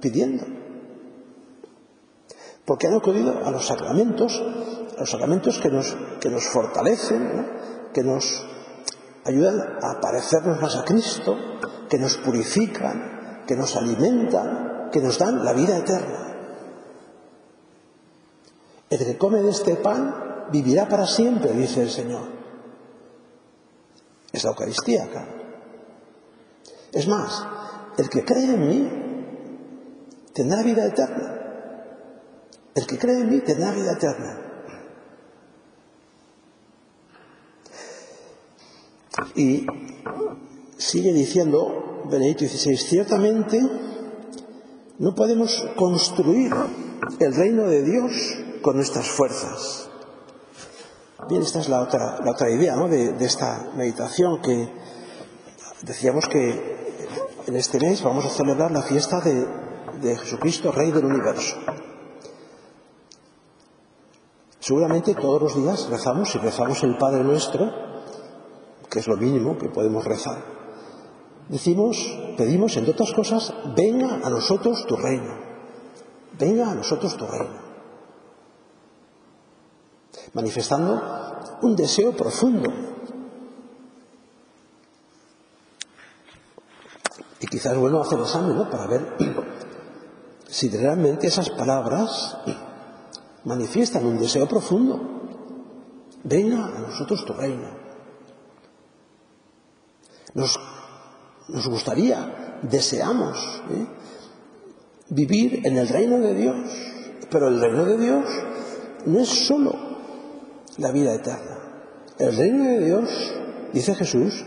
pidiendo. 0.00 0.44
Porque 2.64 2.86
han 2.86 2.94
acudido 2.94 3.44
a 3.44 3.50
los 3.50 3.66
sacramentos, 3.66 4.42
a 4.96 5.00
los 5.00 5.10
sacramentos 5.10 5.60
que 5.60 5.68
nos, 5.68 5.96
que 6.20 6.30
nos 6.30 6.46
fortalecen, 6.46 7.46
que 7.92 8.02
nos 8.02 8.46
ayudan 9.24 9.78
a 9.82 10.00
parecernos 10.00 10.60
más 10.60 10.76
a 10.76 10.84
Cristo, 10.84 11.36
que 11.88 11.98
nos 11.98 12.16
purifican, 12.18 13.44
que 13.46 13.56
nos 13.56 13.76
alimentan, 13.76 14.90
que 14.90 15.00
nos 15.00 15.18
dan 15.18 15.44
la 15.44 15.52
vida 15.52 15.76
eterna. 15.78 16.24
El 18.90 18.98
que 18.98 19.18
come 19.18 19.42
de 19.42 19.50
este 19.50 19.76
pan 19.76 20.48
vivirá 20.50 20.88
para 20.88 21.06
siempre, 21.06 21.52
dice 21.52 21.82
el 21.82 21.90
Señor. 21.90 22.28
Es 24.32 24.44
la 24.44 24.50
Eucaristía, 24.50 25.08
claro. 25.10 25.32
Es 26.92 27.08
más, 27.08 27.46
el 27.96 28.08
que 28.08 28.24
cree 28.24 28.54
en 28.54 28.68
mí 28.68 30.32
tendrá 30.32 30.62
vida 30.62 30.86
eterna. 30.86 31.40
El 32.74 32.86
que 32.86 32.98
cree 32.98 33.20
en 33.20 33.30
mí 33.30 33.40
tendrá 33.40 33.72
vida 33.72 33.92
eterna. 33.92 34.43
Y 39.34 39.66
sigue 40.76 41.12
diciendo 41.12 42.02
Benedicto 42.10 42.44
XVI, 42.46 42.76
ciertamente 42.76 43.60
no 44.98 45.14
podemos 45.14 45.66
construir 45.76 46.52
el 47.18 47.34
reino 47.34 47.64
de 47.64 47.82
Dios 47.82 48.12
con 48.62 48.76
nuestras 48.76 49.08
fuerzas. 49.08 49.88
Bien, 51.28 51.42
esta 51.42 51.60
es 51.60 51.68
la 51.68 51.80
otra, 51.80 52.20
la 52.24 52.32
otra 52.32 52.50
idea 52.50 52.76
de, 52.76 53.24
esta 53.24 53.70
meditación 53.76 54.42
que 54.42 54.68
decíamos 55.82 56.28
que 56.28 56.74
en 57.46 57.56
este 57.56 57.78
mes 57.78 58.02
vamos 58.02 58.24
a 58.26 58.30
celebrar 58.30 58.70
la 58.70 58.82
fiesta 58.82 59.20
de 59.20 60.16
Jesucristo, 60.16 60.72
Rey 60.72 60.90
del 60.90 61.04
Universo. 61.04 61.56
Seguramente 64.64 65.14
todos 65.14 65.42
los 65.42 65.56
días 65.56 65.90
rezamos 65.90 66.34
y 66.34 66.38
rezamos 66.38 66.82
el 66.84 66.96
Padre 66.96 67.22
Nuestro, 67.22 67.93
que 68.94 69.00
es 69.00 69.08
lo 69.08 69.16
mínimo 69.16 69.58
que 69.58 69.68
podemos 69.68 70.04
rezar. 70.04 70.40
Decimos, 71.48 71.96
pedimos 72.36 72.76
entre 72.76 72.92
otras 72.92 73.12
cosas, 73.12 73.52
venga 73.74 74.20
a 74.22 74.30
nosotros 74.30 74.86
tu 74.86 74.94
reino, 74.94 75.34
venga 76.38 76.70
a 76.70 76.74
nosotros 76.76 77.16
tu 77.16 77.26
reino, 77.26 77.58
manifestando 80.32 81.02
un 81.62 81.74
deseo 81.74 82.12
profundo. 82.12 82.72
Y 87.40 87.46
quizás 87.48 87.76
bueno 87.76 88.00
hacer 88.00 88.20
examen, 88.20 88.56
¿no? 88.56 88.70
Para 88.70 88.86
ver 88.86 89.16
si 90.46 90.68
realmente 90.68 91.26
esas 91.26 91.50
palabras 91.50 92.38
manifiestan 93.42 94.06
un 94.06 94.20
deseo 94.20 94.46
profundo. 94.46 95.00
Venga 96.22 96.64
a 96.64 96.78
nosotros 96.78 97.24
tu 97.24 97.32
reino. 97.32 97.83
Nos, 100.34 100.58
gustaría, 101.68 102.60
deseamos 102.62 103.62
¿eh? 103.70 103.86
vivir 105.10 105.66
en 105.66 105.76
el 105.76 105.88
reino 105.88 106.18
de 106.18 106.34
Dios, 106.34 106.56
pero 107.30 107.48
el 107.48 107.60
reino 107.60 107.84
de 107.84 107.98
Dios 107.98 108.24
no 109.06 109.20
es 109.20 109.28
solo 109.28 109.74
la 110.78 110.90
vida 110.90 111.14
eterna. 111.14 111.58
El 112.18 112.36
reino 112.36 112.64
de 112.64 112.84
Dios, 112.84 113.34
dice 113.72 113.94
Jesús, 113.94 114.44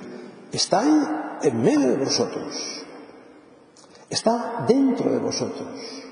está 0.51 1.39
en 1.41 1.61
medio 1.61 1.89
de 1.89 1.97
vosotros, 1.97 2.85
está 4.09 4.65
dentro 4.67 5.11
de 5.11 5.19
vosotros. 5.19 6.03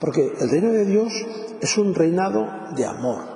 Porque 0.00 0.32
el 0.40 0.50
reino 0.50 0.72
de 0.72 0.86
Dios 0.86 1.12
es 1.60 1.76
un 1.78 1.94
reinado 1.94 2.48
de 2.74 2.86
amor. 2.86 3.29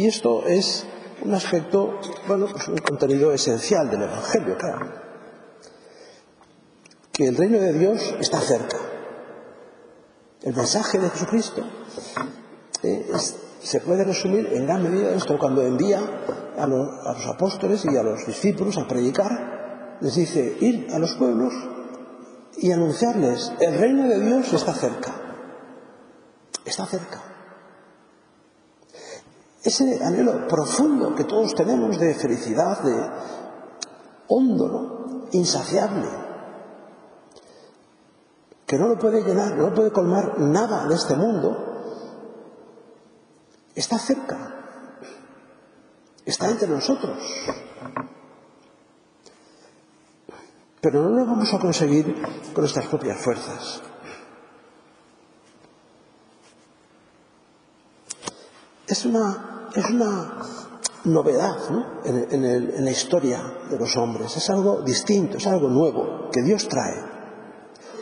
Y 0.00 0.06
esto 0.06 0.46
es 0.46 0.86
un 1.22 1.34
aspecto, 1.34 2.00
bueno, 2.26 2.46
pues 2.50 2.68
un 2.68 2.78
contenido 2.78 3.32
esencial 3.34 3.90
del 3.90 4.04
Evangelio, 4.04 4.56
claro. 4.56 4.86
Que 7.12 7.28
el 7.28 7.36
reino 7.36 7.58
de 7.58 7.74
Dios 7.74 8.14
está 8.18 8.40
cerca. 8.40 8.78
El 10.40 10.56
mensaje 10.56 10.98
de 10.98 11.10
Jesucristo 11.10 11.66
eh, 12.82 13.10
se 13.60 13.80
puede 13.80 14.04
resumir 14.04 14.48
en 14.54 14.64
gran 14.64 14.82
medida 14.82 15.10
esto 15.10 15.38
cuando 15.38 15.60
envía 15.66 16.00
a, 16.56 16.62
a 16.62 16.66
los 16.66 17.26
apóstoles 17.26 17.84
y 17.84 17.94
a 17.94 18.02
los 18.02 18.26
discípulos 18.26 18.78
a 18.78 18.88
predicar, 18.88 19.98
les 20.00 20.14
dice 20.14 20.56
ir 20.60 20.88
a 20.94 20.98
los 20.98 21.14
pueblos 21.16 21.52
y 22.56 22.72
anunciarles, 22.72 23.52
el 23.60 23.78
reino 23.78 24.08
de 24.08 24.18
Dios 24.18 24.50
está 24.50 24.72
cerca. 24.72 25.12
Está 26.64 26.86
cerca. 26.86 27.29
Ese 29.62 30.02
anhelo 30.02 30.48
profundo 30.48 31.14
que 31.14 31.24
todos 31.24 31.54
tenemos 31.54 31.98
de 31.98 32.14
felicidad, 32.14 32.80
de 32.82 33.10
hondo, 34.28 35.28
insaciable, 35.32 36.08
que 38.66 38.78
no 38.78 38.88
lo 38.88 38.98
puede 38.98 39.22
llenar, 39.22 39.56
no 39.56 39.68
lo 39.68 39.74
puede 39.74 39.92
colmar 39.92 40.38
nada 40.38 40.86
de 40.86 40.94
este 40.94 41.14
mundo, 41.14 41.82
está 43.74 43.98
cerca, 43.98 44.38
está 46.24 46.48
entre 46.48 46.68
nosotros. 46.68 47.18
Pero 50.80 51.02
no 51.02 51.10
lo 51.10 51.26
vamos 51.26 51.52
a 51.52 51.58
conseguir 51.58 52.14
con 52.54 52.62
nuestras 52.62 52.86
propias 52.86 53.22
fuerzas. 53.22 53.82
Es 58.86 59.04
una, 59.04 59.49
es 59.74 59.90
una 59.90 60.38
novedad 61.04 61.56
en, 62.04 62.84
la 62.84 62.90
historia 62.90 63.40
de 63.70 63.78
los 63.78 63.96
hombres. 63.96 64.36
Es 64.36 64.50
algo 64.50 64.82
distinto, 64.82 65.38
es 65.38 65.46
algo 65.46 65.68
nuevo 65.68 66.28
que 66.30 66.42
Dios 66.42 66.68
trae. 66.68 66.96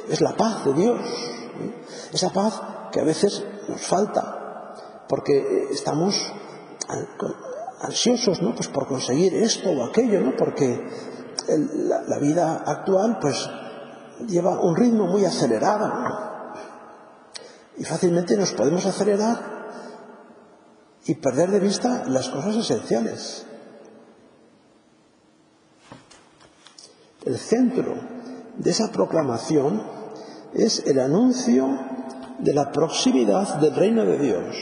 Es 0.09 0.21
la 0.21 0.37
paz 0.37 0.65
de 0.65 0.73
Dios. 0.73 1.01
Esa 2.13 2.31
paz 2.31 2.61
que 2.93 3.01
a 3.01 3.05
veces 3.05 3.45
nos 3.69 3.81
falta 3.83 4.75
porque 5.09 5.69
estamos 5.71 6.33
ansiosos 7.81 8.43
¿no? 8.43 8.55
pues 8.55 8.69
por 8.69 8.87
conseguir 8.87 9.35
esto 9.35 9.71
o 9.71 9.85
aquello, 9.85 10.21
¿no? 10.21 10.37
porque 10.37 10.87
la, 11.49 12.19
vida 12.19 12.63
actual 12.67 13.19
pues 13.21 13.49
lleva 14.27 14.61
un 14.61 14.75
ritmo 14.75 15.07
muy 15.07 15.25
acelerado 15.25 15.91
y 17.77 17.85
fácilmente 17.85 18.37
nos 18.37 18.53
podemos 18.53 18.85
acelerar 18.87 19.58
y 21.07 21.15
perder 21.15 21.51
de 21.51 21.61
vista 21.61 22.05
las 22.07 22.29
cosas 22.29 22.57
esenciales. 22.57 23.47
El 27.25 27.37
centro 27.37 27.95
de 28.57 28.71
esa 28.71 28.91
proclamación 28.91 29.83
es 30.55 30.83
el 30.87 30.99
anuncio 30.99 31.69
de 32.39 32.55
la 32.55 32.71
proximidad 32.73 33.57
del 33.61 33.75
reino 33.75 34.05
de 34.05 34.19
Dios. 34.19 34.57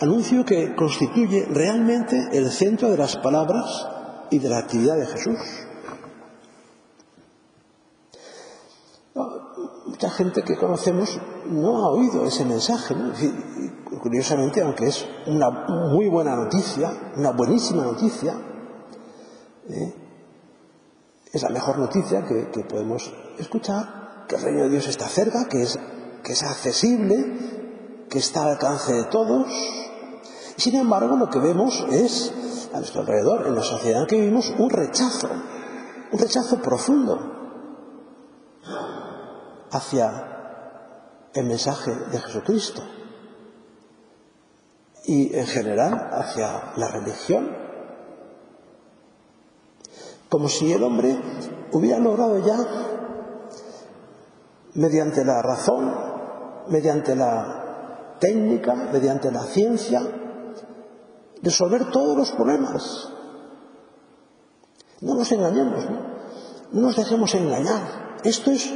Anuncio 0.00 0.44
que 0.44 0.74
constituye 0.74 1.46
realmente 1.50 2.16
el 2.32 2.50
centro 2.50 2.90
de 2.90 2.96
las 2.96 3.16
palabras 3.16 3.86
y 4.30 4.38
de 4.38 4.48
la 4.48 4.58
actividad 4.58 4.96
de 4.96 5.06
Jesús. 5.06 5.38
Mucha 10.00 10.14
gente 10.14 10.42
que 10.42 10.56
conocemos 10.56 11.20
no 11.44 11.76
ha 11.76 11.90
oído 11.90 12.24
ese 12.24 12.46
mensaje. 12.46 12.96
Curiosamente, 14.00 14.62
aunque 14.62 14.86
es 14.86 15.06
una 15.26 15.50
muy 15.50 16.08
buena 16.08 16.34
noticia, 16.36 16.90
una 17.16 17.32
buenísima 17.32 17.82
noticia, 17.82 18.34
¿eh? 19.68 19.94
es 21.30 21.42
la 21.42 21.50
mejor 21.50 21.78
noticia 21.78 22.24
que, 22.24 22.64
podemos 22.64 23.12
escuchar, 23.38 24.24
que 24.26 24.36
el 24.36 24.42
reino 24.42 24.62
de 24.62 24.70
Dios 24.70 24.88
está 24.88 25.06
cerca, 25.06 25.46
que 25.50 25.64
es, 25.64 25.78
que 26.24 26.32
es 26.32 26.42
accesible, 26.44 28.06
que 28.08 28.20
está 28.20 28.44
al 28.44 28.52
alcance 28.52 28.94
de 28.94 29.04
todos. 29.04 29.48
Y 30.56 30.60
sin 30.62 30.76
embargo, 30.76 31.14
lo 31.16 31.28
que 31.28 31.40
vemos 31.40 31.86
es, 31.90 32.32
a 32.72 32.78
nuestro 32.78 33.02
alrededor, 33.02 33.46
en 33.48 33.54
la 33.54 33.62
sociedad 33.62 34.00
en 34.00 34.06
que 34.06 34.18
vivimos, 34.18 34.50
un 34.58 34.70
rechazo, 34.70 35.28
un 36.10 36.18
rechazo 36.18 36.56
profundo 36.62 37.36
hacia 39.70 41.30
el 41.34 41.46
mensaje 41.46 41.94
de 41.94 42.18
Jesucristo 42.18 42.82
y 45.04 45.34
en 45.36 45.46
general 45.46 46.10
hacia 46.12 46.72
la 46.76 46.88
religión 46.88 47.70
como 50.30 50.48
si 50.48 50.72
el 50.72 50.82
hombre 50.84 51.20
hubiera 51.72 51.98
logrado 51.98 52.38
ya, 52.38 52.56
mediante 54.74 55.24
la 55.24 55.42
razón, 55.42 55.92
mediante 56.68 57.16
la 57.16 58.16
técnica, 58.20 58.74
mediante 58.74 59.32
la 59.32 59.42
ciencia, 59.42 60.00
resolver 61.42 61.90
todos 61.90 62.16
los 62.16 62.30
problemas. 62.30 63.08
No 65.00 65.16
nos 65.16 65.32
engañemos, 65.32 65.90
¿no? 65.90 65.98
no 66.72 66.80
nos 66.80 66.96
dejemos 66.96 67.34
engañar. 67.34 68.18
Esto 68.22 68.52
es 68.52 68.72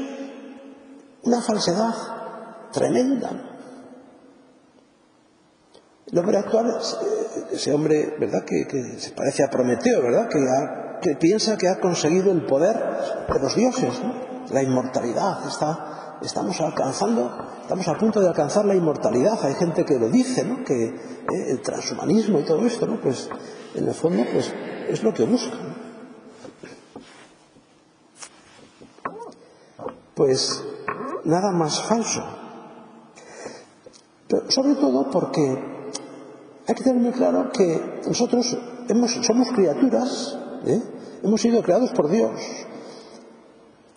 Una 1.24 1.40
falsedad 1.40 1.94
tremenda. 2.72 3.30
El 6.06 6.18
hombre 6.18 6.36
actual, 6.36 6.70
eh, 6.70 7.44
ese 7.52 7.72
hombre, 7.72 8.14
¿verdad? 8.20 8.44
Que, 8.44 8.66
que 8.66 8.98
se 8.98 9.12
parece 9.12 9.42
a 9.42 9.48
Prometeo, 9.48 10.02
¿verdad? 10.02 10.28
Que, 10.28 10.38
ha, 10.38 11.00
que, 11.00 11.16
piensa 11.16 11.56
que 11.56 11.68
ha 11.68 11.80
conseguido 11.80 12.30
el 12.30 12.44
poder 12.44 12.76
de 13.32 13.38
los 13.40 13.56
dioses, 13.56 14.02
¿no? 14.02 14.12
la 14.52 14.62
inmortalidad. 14.62 15.48
Está, 15.48 16.18
estamos 16.22 16.60
alcanzando, 16.60 17.34
estamos 17.62 17.88
a 17.88 17.96
punto 17.96 18.20
de 18.20 18.28
alcanzar 18.28 18.66
la 18.66 18.74
inmortalidad. 18.74 19.38
Hay 19.44 19.54
gente 19.54 19.84
que 19.86 19.98
lo 19.98 20.10
dice, 20.10 20.44
¿no? 20.44 20.62
Que 20.62 20.84
eh, 20.84 21.50
el 21.50 21.62
transhumanismo 21.62 22.40
y 22.40 22.44
todo 22.44 22.66
esto, 22.66 22.86
¿no? 22.86 23.00
Pues 23.00 23.30
en 23.74 23.88
el 23.88 23.94
fondo, 23.94 24.24
pues 24.30 24.52
es 24.88 25.02
lo 25.02 25.14
que 25.14 25.24
buscan. 25.24 25.74
Pues 30.14 30.62
nada 31.24 31.50
más 31.52 31.82
falso. 31.82 32.22
Pero 34.28 34.50
sobre 34.50 34.74
todo 34.74 35.10
porque 35.10 35.74
hay 36.66 36.74
que 36.74 36.82
tener 36.82 37.00
muy 37.00 37.12
claro 37.12 37.50
que 37.52 38.00
nosotros 38.06 38.56
hemos, 38.88 39.12
somos 39.12 39.48
criaturas, 39.52 40.38
¿eh? 40.66 40.82
hemos 41.22 41.40
sido 41.40 41.62
creados 41.62 41.90
por 41.90 42.08
Dios. 42.08 42.40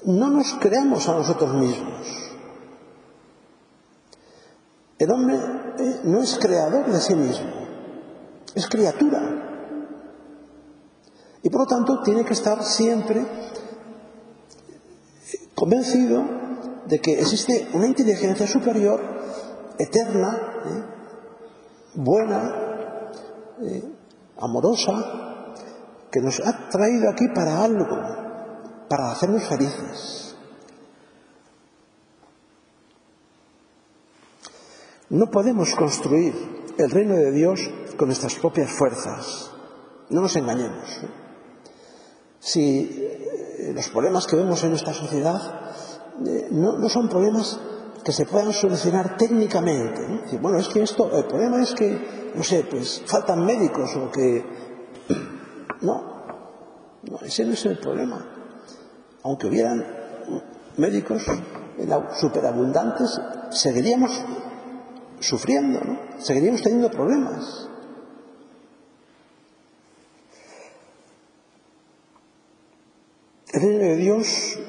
No 0.06 0.30
nos 0.30 0.54
creamos 0.56 1.08
a 1.08 1.14
nosotros 1.14 1.54
mismos. 1.54 2.28
El 5.00 5.12
hombre 5.12 5.38
eh, 5.80 6.00
no 6.06 6.22
es 6.22 6.38
creador 6.40 6.92
de 6.92 7.00
sí 7.00 7.16
mismo, 7.16 7.52
es 8.56 8.68
criatura. 8.68 9.44
Y 11.44 11.50
por 11.50 11.62
lo 11.62 11.68
tanto 11.68 12.02
tiene 12.02 12.26
que 12.26 12.34
estar 12.34 12.64
siempre 12.64 13.26
convencido 15.56 16.47
de 16.88 17.00
que 17.00 17.20
existe 17.20 17.68
una 17.74 17.88
inteligencia 17.88 18.48
superior, 18.48 19.02
eterna, 19.78 20.62
¿eh? 20.66 20.84
buena, 21.96 23.12
¿eh? 23.62 23.84
amorosa, 24.38 25.54
que 26.12 26.22
nos 26.22 26.40
ha 26.40 26.70
traído 26.70 27.10
aquí 27.10 27.26
para 27.36 27.64
algo, 27.64 27.88
para 28.90 29.12
hacernos 29.12 29.44
felices. 29.44 30.36
No 35.10 35.30
podemos 35.32 35.74
construir 35.76 36.34
el 36.78 36.92
reino 36.92 37.16
de 37.16 37.32
Dios 37.32 37.60
con 37.98 38.08
nuestras 38.08 38.36
propias 38.36 38.72
fuerzas. 38.72 39.52
No 40.10 40.22
nos 40.22 40.36
engañemos. 40.36 40.88
¿eh? 41.04 41.08
Si 42.40 42.90
eh, 43.02 43.72
los 43.74 43.90
problemas 43.90 44.28
que 44.28 44.36
vemos 44.36 44.64
en 44.64 44.70
nuestra 44.70 44.94
sociedad 44.94 45.67
eh, 46.26 46.48
no, 46.52 46.90
son 46.90 47.10
problemas 47.10 47.60
que 48.04 48.12
se 48.12 48.26
puedan 48.26 48.54
solucionar 48.54 49.18
técnicamente. 49.18 50.38
Bueno, 50.42 50.58
es 50.58 50.68
que 50.70 50.82
esto, 50.82 51.16
el 51.18 51.26
problema 51.26 51.62
es 51.62 51.74
que, 51.74 52.32
no 52.36 52.44
sé, 52.44 52.66
pues 52.70 53.04
faltan 53.06 53.46
médicos 53.46 53.96
o 53.96 54.12
que 54.12 54.46
no, 55.82 56.18
no, 57.04 57.20
ese 57.26 57.46
no 57.46 57.54
es 57.54 57.66
el 57.66 57.80
problema. 57.80 58.26
Aunque 59.24 59.48
hubieran 59.48 59.86
médicos 60.78 61.24
superabundantes, 62.20 63.20
seguiríamos 63.52 64.24
sufriendo, 65.20 65.80
¿no? 65.82 66.00
seguiríamos 66.20 66.62
teniendo 66.62 66.90
problemas. 66.90 67.68
El 73.54 73.62
reino 73.62 73.80
de 73.80 73.96
Dios, 73.96 74.60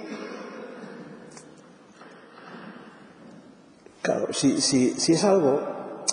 claro, 4.08 4.32
si, 4.32 4.62
si, 4.62 4.98
si 4.98 5.12
es 5.12 5.22
algo, 5.22 5.60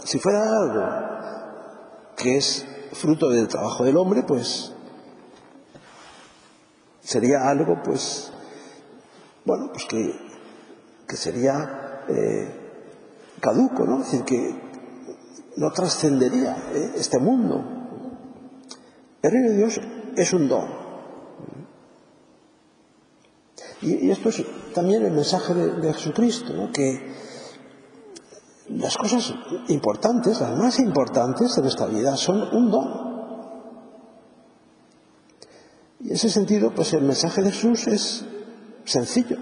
si 0.04 0.20
fuera 0.20 0.44
algo 0.44 0.86
que 2.18 2.36
es 2.36 2.66
fruto 2.92 3.30
del 3.30 3.48
trabajo 3.48 3.86
del 3.86 3.96
hombre, 3.96 4.24
pues 4.24 4.74
sería 7.02 7.48
algo, 7.48 7.82
pues, 7.84 8.34
bueno, 9.46 9.70
pues 9.72 9.86
que, 9.86 10.14
que 11.08 11.16
sería 11.16 12.04
eh, 12.10 12.50
caduco, 13.40 13.86
¿no? 13.86 14.02
Es 14.02 14.12
decir, 14.12 14.26
que 14.26 14.62
no 15.56 15.72
trascendería 15.72 16.58
¿eh? 16.74 16.92
este 16.98 17.18
mundo. 17.18 17.64
El 19.22 19.32
reino 19.32 19.52
de 19.52 19.56
Dios 19.56 19.80
es 20.18 20.34
un 20.34 20.50
don. 20.50 20.68
Y, 23.82 24.12
esto 24.12 24.28
es 24.28 24.44
también 24.74 25.06
el 25.06 25.14
mensaje 25.14 25.54
de, 25.54 25.72
de 25.80 25.94
Jesucristo, 25.94 26.52
¿no? 26.54 26.74
que 26.74 27.25
las 28.70 28.98
cosas 28.98 29.34
importantes, 29.68 30.42
las 30.42 30.58
más 30.58 30.80
importantes 30.80 31.56
de 31.56 31.62
nuestra 31.62 31.86
vida, 31.88 32.16
son 32.18 32.42
un 32.56 32.72
don. 32.72 33.06
Y 36.00 36.10
en 36.10 36.16
ese 36.16 36.30
sentido, 36.30 36.72
pues 36.74 36.94
el 36.94 37.04
mensaje 37.04 37.42
de 37.42 37.52
Jesús 37.52 37.88
es 37.88 38.26
sencillo. 38.86 39.38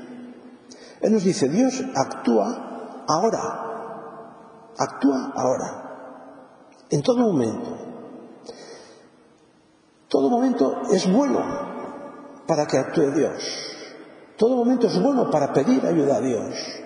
Él 1.01 1.13
nos 1.13 1.23
dice, 1.23 1.49
Dios 1.49 1.83
actúa 1.95 3.03
ahora, 3.07 4.73
actúa 4.77 5.33
ahora, 5.35 6.85
en 6.89 7.01
todo 7.01 7.17
momento. 7.17 7.77
Todo 10.07 10.29
momento 10.29 10.81
es 10.91 11.11
bueno 11.11 11.39
para 12.45 12.65
que 12.67 12.77
actúe 12.77 13.11
Dios. 13.15 13.43
Todo 14.37 14.55
momento 14.55 14.87
es 14.87 15.01
bueno 15.01 15.29
para 15.29 15.51
pedir 15.53 15.85
ayuda 15.85 16.17
a 16.17 16.21
Dios. 16.21 16.82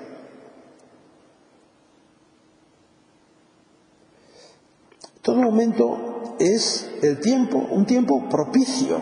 Todo 5.27 5.41
momento 5.41 6.37
es 6.39 6.89
el 7.01 7.19
tiempo, 7.19 7.57
un 7.57 7.85
tiempo 7.85 8.29
propicio 8.29 8.95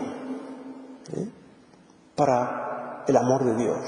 ¿eh? 1.14 1.28
para 2.16 3.04
el 3.06 3.16
amor 3.16 3.44
de 3.44 3.54
Dios. 3.54 3.78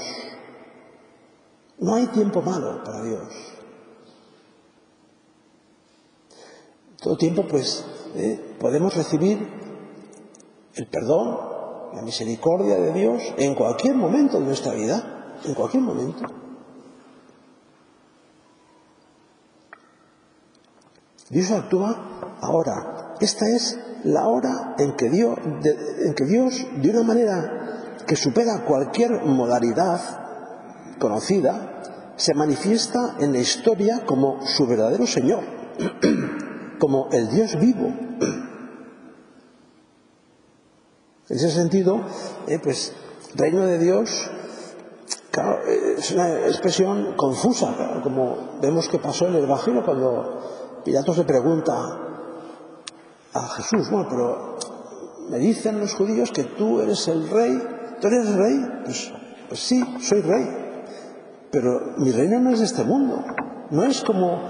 No 1.79 1.95
hay 1.95 2.07
tiempo 2.07 2.41
malo 2.41 2.81
para 2.85 3.03
Dios. 3.03 3.27
Todo 7.01 7.17
tiempo, 7.17 7.45
pues, 7.45 7.85
¿eh? 8.15 8.55
podemos 8.57 8.95
recibir 8.95 9.45
el 10.75 10.87
perdón, 10.87 11.39
la 11.93 12.03
misericordia 12.03 12.77
de 12.77 12.93
Dios 12.93 13.21
en 13.35 13.53
cualquier 13.53 13.95
momento 13.95 14.39
de 14.39 14.45
nuestra 14.45 14.71
vida, 14.75 15.35
en 15.43 15.53
cualquier 15.55 15.83
momento. 15.83 16.23
Dios 21.29 21.51
actúa 21.51 22.37
ahora. 22.41 23.15
Esta 23.19 23.45
es 23.47 23.79
la 24.03 24.27
hora 24.27 24.75
en 24.77 24.95
que 24.95 25.09
Dios, 25.09 25.37
en 26.05 26.13
que 26.15 26.25
Dios 26.25 26.65
de 26.81 26.89
una 26.89 27.03
manera 27.03 28.01
que 28.07 28.15
supera 28.15 28.65
cualquier 28.65 29.23
modalidad 29.25 29.99
conocida, 30.99 31.81
se 32.15 32.33
manifiesta 32.33 33.15
en 33.19 33.31
la 33.31 33.39
historia 33.39 34.05
como 34.05 34.45
su 34.45 34.65
verdadero 34.67 35.05
Señor, 35.05 35.43
como 36.79 37.09
el 37.11 37.29
Dios 37.29 37.57
vivo. 37.59 37.93
En 41.29 41.35
ese 41.35 41.51
sentido, 41.51 42.01
eh, 42.47 42.59
pues, 42.61 42.93
reino 43.35 43.65
de 43.65 43.77
Dios, 43.77 44.29
claro, 45.29 45.59
es 45.67 46.11
una 46.11 46.47
expresión 46.47 47.13
confusa, 47.15 48.01
como 48.01 48.57
vemos 48.61 48.89
que 48.89 48.97
pasó 48.97 49.27
en 49.27 49.35
el 49.35 49.43
Evangelio 49.43 49.85
cuando 49.85 50.58
Pilatos 50.83 51.17
le 51.17 51.23
pregunta 51.23 51.73
a 53.33 53.47
Jesús, 53.49 53.89
bueno, 53.89 54.07
pero 54.09 54.57
me 55.29 55.37
dicen 55.37 55.79
los 55.79 55.93
judíos 55.93 56.31
que 56.31 56.43
tú 56.43 56.81
eres 56.81 57.07
el 57.07 57.29
rey, 57.29 57.61
¿tú 58.01 58.07
eres 58.07 58.33
rey? 58.33 58.65
Pues, 58.85 59.11
pues 59.47 59.59
sí, 59.59 59.83
soy 60.01 60.21
rey. 60.21 60.47
Pero 61.51 61.93
mi 61.97 62.11
reino 62.11 62.39
no 62.39 62.51
es 62.51 62.59
de 62.59 62.65
este 62.65 62.83
mundo. 62.83 63.23
No 63.71 63.83
es 63.83 64.01
como, 64.01 64.41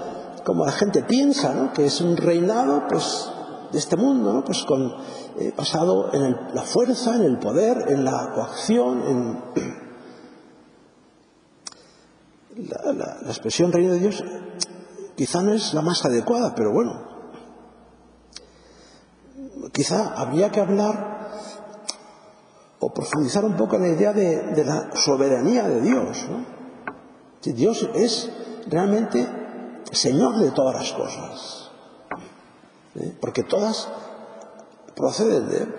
como 0.44 0.64
la 0.64 0.72
gente 0.72 1.02
piensa, 1.02 1.54
¿no? 1.54 1.72
que 1.72 1.86
es 1.86 2.00
un 2.00 2.16
reinado 2.16 2.84
pues, 2.88 3.30
de 3.72 3.78
este 3.78 3.96
mundo, 3.96 4.32
¿no? 4.32 4.44
pues 4.44 4.64
con, 4.64 4.94
eh, 5.38 5.52
basado 5.56 6.12
en 6.12 6.36
la 6.54 6.62
fuerza, 6.62 7.16
en 7.16 7.22
el 7.22 7.38
poder, 7.38 7.86
en 7.88 8.04
la 8.04 8.32
coacción, 8.34 9.02
en 9.02 9.38
la, 12.68 12.92
la 12.92 13.28
expresión 13.28 13.72
reino 13.72 13.92
de 13.92 13.98
Dios 13.98 14.24
quizá 15.20 15.42
no 15.42 15.52
es 15.52 15.74
la 15.74 15.82
más 15.82 16.02
adecuada, 16.06 16.54
pero 16.54 16.72
bueno, 16.72 16.98
quizá 19.70 20.14
habría 20.14 20.50
que 20.50 20.60
hablar 20.60 21.28
o 22.78 22.94
profundizar 22.94 23.44
un 23.44 23.54
poco 23.54 23.76
en 23.76 23.82
la 23.82 23.88
idea 23.88 24.14
de, 24.14 24.64
la 24.64 24.96
soberanía 24.96 25.68
de 25.68 25.82
Dios. 25.82 26.26
¿no? 26.26 26.46
Dios 27.52 27.90
es 27.94 28.30
realmente 28.66 29.28
Señor 29.92 30.38
de 30.38 30.52
todas 30.52 30.74
las 30.74 30.92
cosas, 30.94 31.70
¿eh? 32.94 33.14
porque 33.20 33.42
todas 33.42 33.90
proceden 34.96 35.50
de 35.50 35.56
Él. 35.58 35.74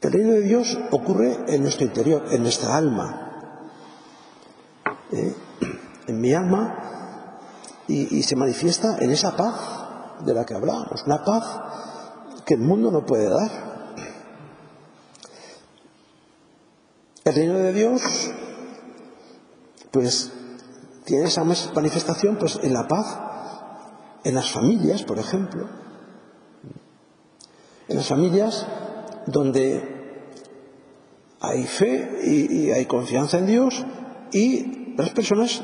El 0.00 0.12
reino 0.12 0.32
de 0.32 0.40
Dios 0.40 0.78
ocurre 0.92 1.44
en 1.48 1.60
nuestro 1.60 1.84
interior, 1.84 2.24
en 2.30 2.42
nuestra 2.42 2.74
alma, 2.74 3.68
¿eh? 5.12 5.34
Mi 6.24 6.32
alma, 6.34 6.74
y, 7.86 8.16
y 8.16 8.22
se 8.22 8.34
manifiesta 8.34 8.96
en 8.98 9.10
esa 9.10 9.36
paz 9.36 9.54
de 10.24 10.32
la 10.32 10.46
que 10.46 10.54
hablábamos, 10.54 11.02
una 11.04 11.22
paz 11.22 11.44
que 12.46 12.54
el 12.54 12.60
mundo 12.60 12.90
no 12.90 13.04
puede 13.04 13.28
dar. 13.28 13.50
El 17.24 17.34
reino 17.34 17.54
de 17.54 17.72
Dios, 17.72 18.02
pues, 19.90 20.32
tiene 21.04 21.24
esa 21.24 21.44
manifestación 21.44 22.36
pues, 22.36 22.58
en 22.62 22.72
la 22.72 22.88
paz, 22.88 23.18
en 24.24 24.34
las 24.34 24.50
familias, 24.50 25.02
por 25.02 25.18
ejemplo. 25.18 25.68
En 27.88 27.96
las 27.96 28.06
familias 28.06 28.66
donde 29.26 29.94
hay 31.40 31.64
fe 31.64 32.20
y, 32.24 32.70
hay 32.70 32.86
confianza 32.86 33.38
en 33.38 33.46
Dios 33.46 33.84
y 34.32 34.94
las 34.96 35.10
personas 35.10 35.62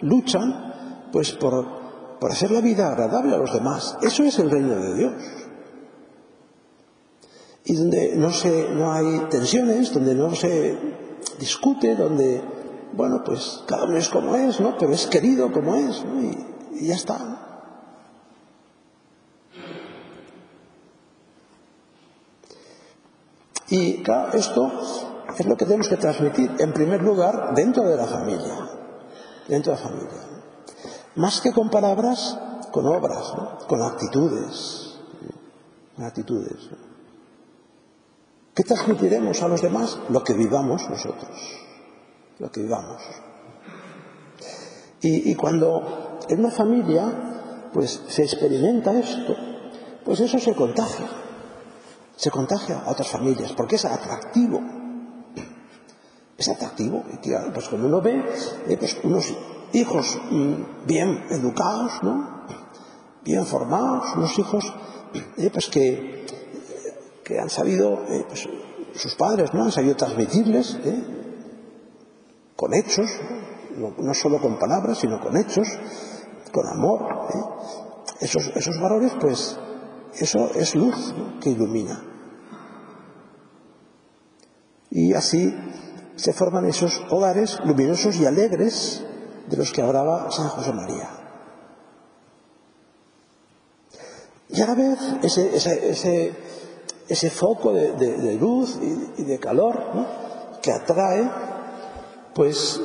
luchan 0.00 1.08
pues 1.12 1.32
por, 1.32 2.18
por 2.18 2.32
hacer 2.32 2.50
la 2.50 2.60
vida 2.60 2.88
agradable 2.88 3.34
a 3.34 3.38
los 3.38 3.52
demás. 3.52 3.96
Eso 4.02 4.22
es 4.22 4.38
el 4.38 4.50
reino 4.50 4.74
de 4.76 4.94
Dios 4.94 5.12
y 7.64 7.76
donde 7.76 8.16
no, 8.16 8.32
se, 8.32 8.70
no 8.70 8.92
hay 8.92 9.26
tensiones, 9.30 9.92
donde 9.92 10.14
no 10.14 10.34
se 10.34 10.76
discute, 11.38 11.94
donde, 11.94 12.42
bueno, 12.94 13.22
pues 13.24 13.62
cada 13.66 13.84
uno 13.84 13.96
es 13.96 14.08
como 14.08 14.34
es, 14.34 14.60
¿no? 14.60 14.76
Pero 14.78 14.92
es 14.92 15.06
querido 15.06 15.52
como 15.52 15.76
es, 15.76 16.04
y, 16.74 16.86
ya 16.86 16.94
está. 16.94 17.36
Y 23.68 24.02
claro, 24.02 24.32
esto 24.32 24.72
es 25.38 25.46
lo 25.46 25.56
que 25.56 25.64
tenemos 25.64 25.88
que 25.88 25.96
transmitir, 25.96 26.50
en 26.58 26.72
primer 26.72 27.02
lugar, 27.02 27.54
dentro 27.54 27.84
de 27.84 27.96
la 27.96 28.06
familia, 28.06 28.69
dentro 29.50 29.74
de 29.74 29.78
la 29.78 29.88
familia. 29.88 30.20
Más 31.16 31.40
que 31.40 31.52
con 31.52 31.68
palabras, 31.70 32.38
con 32.72 32.86
obras, 32.86 33.34
¿no? 33.36 33.58
con 33.66 33.82
actitudes, 33.82 34.94
con 35.96 36.04
actitudes. 36.04 36.70
¿Qué 38.54 38.62
transmitiremos 38.62 39.42
a 39.42 39.48
los 39.48 39.60
demás? 39.60 39.98
Lo 40.08 40.22
que 40.22 40.34
vivamos 40.34 40.88
nosotros, 40.88 41.36
lo 42.38 42.50
que 42.50 42.62
vivamos. 42.62 43.02
Y, 45.02 45.30
y 45.30 45.34
cuando 45.34 46.18
en 46.28 46.40
una 46.40 46.50
familia 46.50 47.70
pues 47.72 48.02
se 48.08 48.22
experimenta 48.22 48.92
esto, 48.92 49.34
pues 50.04 50.20
eso 50.20 50.38
se 50.38 50.54
contagia, 50.54 51.08
se 52.16 52.30
contagia 52.30 52.80
a 52.80 52.90
otras 52.90 53.08
familias, 53.08 53.52
porque 53.52 53.76
es 53.76 53.84
atractivo. 53.84 54.79
Es 56.40 56.48
atractivo. 56.48 57.04
Y 57.12 57.18
claro, 57.18 57.52
pues 57.52 57.68
cuando 57.68 57.86
uno 57.86 58.00
ve 58.00 58.24
eh, 58.66 58.76
pues 58.78 58.96
unos 59.04 59.32
hijos 59.74 60.18
mm, 60.30 60.86
bien 60.86 61.26
educados, 61.30 62.02
¿no? 62.02 62.40
bien 63.22 63.44
formados, 63.44 64.16
unos 64.16 64.38
hijos 64.38 64.74
eh, 65.36 65.50
pues 65.52 65.68
que 65.68 66.24
que 67.30 67.38
han 67.38 67.48
sabido, 67.48 68.02
eh, 68.08 68.24
pues, 68.26 68.48
sus 68.94 69.14
padres, 69.14 69.54
¿no? 69.54 69.62
Han 69.62 69.70
sabido 69.70 69.94
transmitirles 69.94 70.78
con 72.56 72.74
hechos, 72.74 73.08
no, 73.76 74.14
solo 74.14 74.40
con 74.40 74.58
palabras, 74.58 74.98
sino 74.98 75.20
con 75.20 75.36
hechos, 75.36 75.68
con 76.50 76.66
amor. 76.66 77.28
Esos, 78.20 78.50
esos 78.56 78.80
valores, 78.80 79.12
pues, 79.20 79.56
eso 80.14 80.50
es 80.56 80.74
luz 80.74 81.14
que 81.40 81.50
ilumina. 81.50 82.02
Y 84.90 85.14
así 85.14 85.54
se 86.20 86.34
forman 86.34 86.66
esos 86.66 87.00
hogares 87.08 87.58
luminosos 87.64 88.16
y 88.16 88.26
alegres 88.26 89.02
de 89.48 89.56
los 89.56 89.72
que 89.72 89.80
hablaba 89.80 90.30
San 90.30 90.48
José 90.48 90.70
María. 90.72 91.08
Y 94.50 94.60
a 94.60 94.66
la 94.66 94.74
vez 94.74 94.98
ese, 95.22 95.56
ese, 95.56 95.90
ese, 95.90 96.34
ese 97.08 97.30
foco 97.30 97.72
de, 97.72 97.92
de, 97.92 98.18
de, 98.18 98.34
luz 98.34 98.78
y, 99.16 99.22
de 99.22 99.38
calor 99.38 99.94
¿no? 99.94 100.06
que 100.60 100.72
atrae, 100.72 101.30
pues 102.34 102.78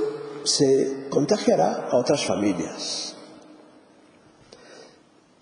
se 0.45 1.09
contagiará 1.09 1.89
a 1.91 1.97
otras 1.97 2.23
familias. 2.25 3.17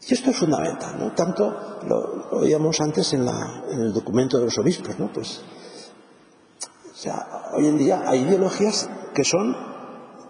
Y 0.07 0.13
esto 0.15 0.31
es 0.31 0.37
fundamental, 0.37 0.97
¿no? 0.99 1.13
Tanto 1.13 1.79
lo, 1.87 2.31
lo 2.31 2.39
veíamos 2.39 2.81
antes 2.81 3.13
en, 3.13 3.25
la, 3.25 3.63
en, 3.69 3.79
el 3.81 3.93
documento 3.93 4.37
de 4.39 4.45
los 4.45 4.57
obispos, 4.57 4.97
¿no? 4.97 5.11
Pues 5.13 5.41
sea, 7.03 7.51
hoy 7.53 7.67
en 7.67 7.77
día 7.77 8.03
hay 8.05 8.21
ideologías 8.21 8.89
que 9.13 9.23
son 9.23 9.55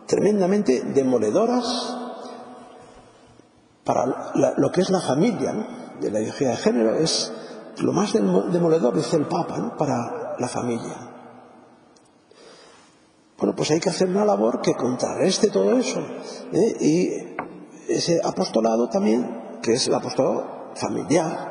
tremendamente 0.08 0.82
demoledoras 0.82 1.98
para 3.84 4.32
lo 4.58 4.72
que 4.72 4.82
es 4.82 4.90
la 4.90 5.02
familia, 5.02 5.54
¿no? 5.54 5.68
De 6.00 6.10
la 6.10 6.20
ideología 6.20 6.50
de 6.50 6.58
género 6.58 6.96
es 6.96 7.32
lo 7.78 7.94
más 7.94 8.14
demoledor, 8.14 8.96
dice 8.96 9.18
el 9.18 9.28
Papa, 9.28 9.76
para 9.78 10.36
la 10.40 10.48
familia. 10.48 11.12
Bueno, 13.38 13.56
pues 13.56 13.72
hay 13.72 13.80
que 13.80 13.90
hacer 13.90 14.08
una 14.08 14.26
labor 14.26 14.62
que 14.62 14.74
contrarreste 14.74 15.50
todo 15.50 15.78
eso. 15.78 16.00
¿eh? 16.54 16.78
Y 16.80 17.92
ese 17.92 18.20
apostolado 18.24 18.90
también, 18.90 19.60
que 19.62 19.74
es 19.74 19.88
el 19.88 19.94
apostolado 19.94 20.72
familiar, 20.76 21.50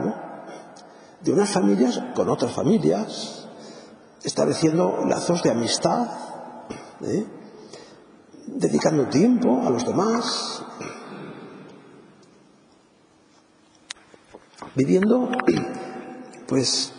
de 1.20 1.32
unas 1.32 1.50
familias 1.50 2.02
con 2.14 2.28
otras 2.28 2.52
familias, 2.52 3.41
estableciendo 4.24 5.04
lazos 5.06 5.42
de 5.42 5.50
amistad, 5.50 6.06
¿eh? 7.02 7.26
dedicando 8.46 9.08
tiempo 9.08 9.62
a 9.64 9.70
los 9.70 9.84
demás, 9.86 10.64
viviendo 14.74 15.28
pues, 16.46 16.92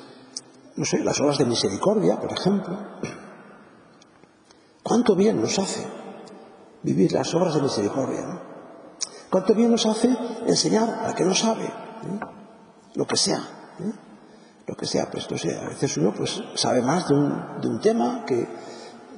no 0.76 0.86
sé, 0.86 1.04
las 1.04 1.20
obras 1.22 1.38
de 1.38 1.46
misericordia, 1.46 2.20
por 2.20 2.32
ejemplo. 2.32 2.78
¿Cuánto 4.82 5.16
bien 5.16 5.42
nos 5.42 5.58
hace 5.60 5.88
vivir 6.82 7.14
las 7.14 7.34
obras 7.34 7.56
de 7.56 7.62
misericordia? 7.62 8.42
¿Cuánto 9.30 9.56
bien 9.56 9.72
nos 9.72 9.86
hace 9.86 10.16
enseñar 10.46 11.06
a 11.08 11.16
que 11.16 11.24
no 11.24 11.34
sabe? 11.34 11.66
¿eh? 11.66 12.20
Lo 12.96 13.08
que 13.08 13.16
sea. 13.16 13.63
lo 14.66 14.76
que 14.76 14.86
sea, 14.86 15.10
pues 15.12 15.30
no 15.30 15.38
sé, 15.38 15.58
a 15.58 15.70
veces 15.70 15.98
uno 15.98 16.14
pues 16.14 16.42
sabe 16.56 16.82
más 16.82 17.08
de 17.08 17.16
un, 17.16 17.62
de 17.62 17.68
un 17.68 17.80
tema 17.80 18.24
que 18.26 18.48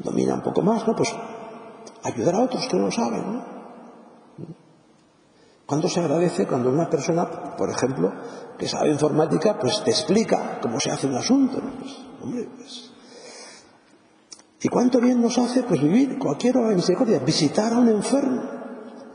domina 0.03 0.36
un 0.36 0.41
poco 0.41 0.62
más, 0.62 0.88
¿no? 0.88 0.95
Pues 0.95 1.15
ayudar 2.03 2.36
a 2.36 2.41
otros 2.41 2.67
que 2.67 2.77
no 2.77 2.86
lo 2.86 2.91
saben, 2.91 3.34
¿no? 3.34 3.55
¿Cuánto 5.65 5.89
se 5.89 5.99
agradece 5.99 6.45
cuando 6.45 6.69
una 6.69 6.89
persona, 6.89 7.27
por 7.58 7.69
ejemplo, 7.71 8.13
que 8.58 8.67
sabe 8.67 8.91
informática, 8.91 9.58
pues 9.60 9.84
te 9.84 9.89
explica 9.89 10.60
cómo 10.62 10.79
se 10.79 10.91
hace 10.91 11.08
un 11.08 11.15
asunto? 11.15 11.60
¿no? 11.60 11.71
Pues, 11.79 11.97
hombre, 12.21 12.47
pues... 12.55 12.91
¿Y 14.62 14.67
cuánto 14.67 14.99
bien 14.99 15.21
nos 15.21 15.38
hace 15.38 15.63
pues, 15.63 15.81
vivir 15.81 16.19
cualquier 16.19 16.58
hora 16.58 16.69
de 16.69 16.75
misericordia? 16.75 17.19
Visitar 17.19 17.73
a 17.73 17.79
un 17.79 17.88
enfermo. 17.88 18.43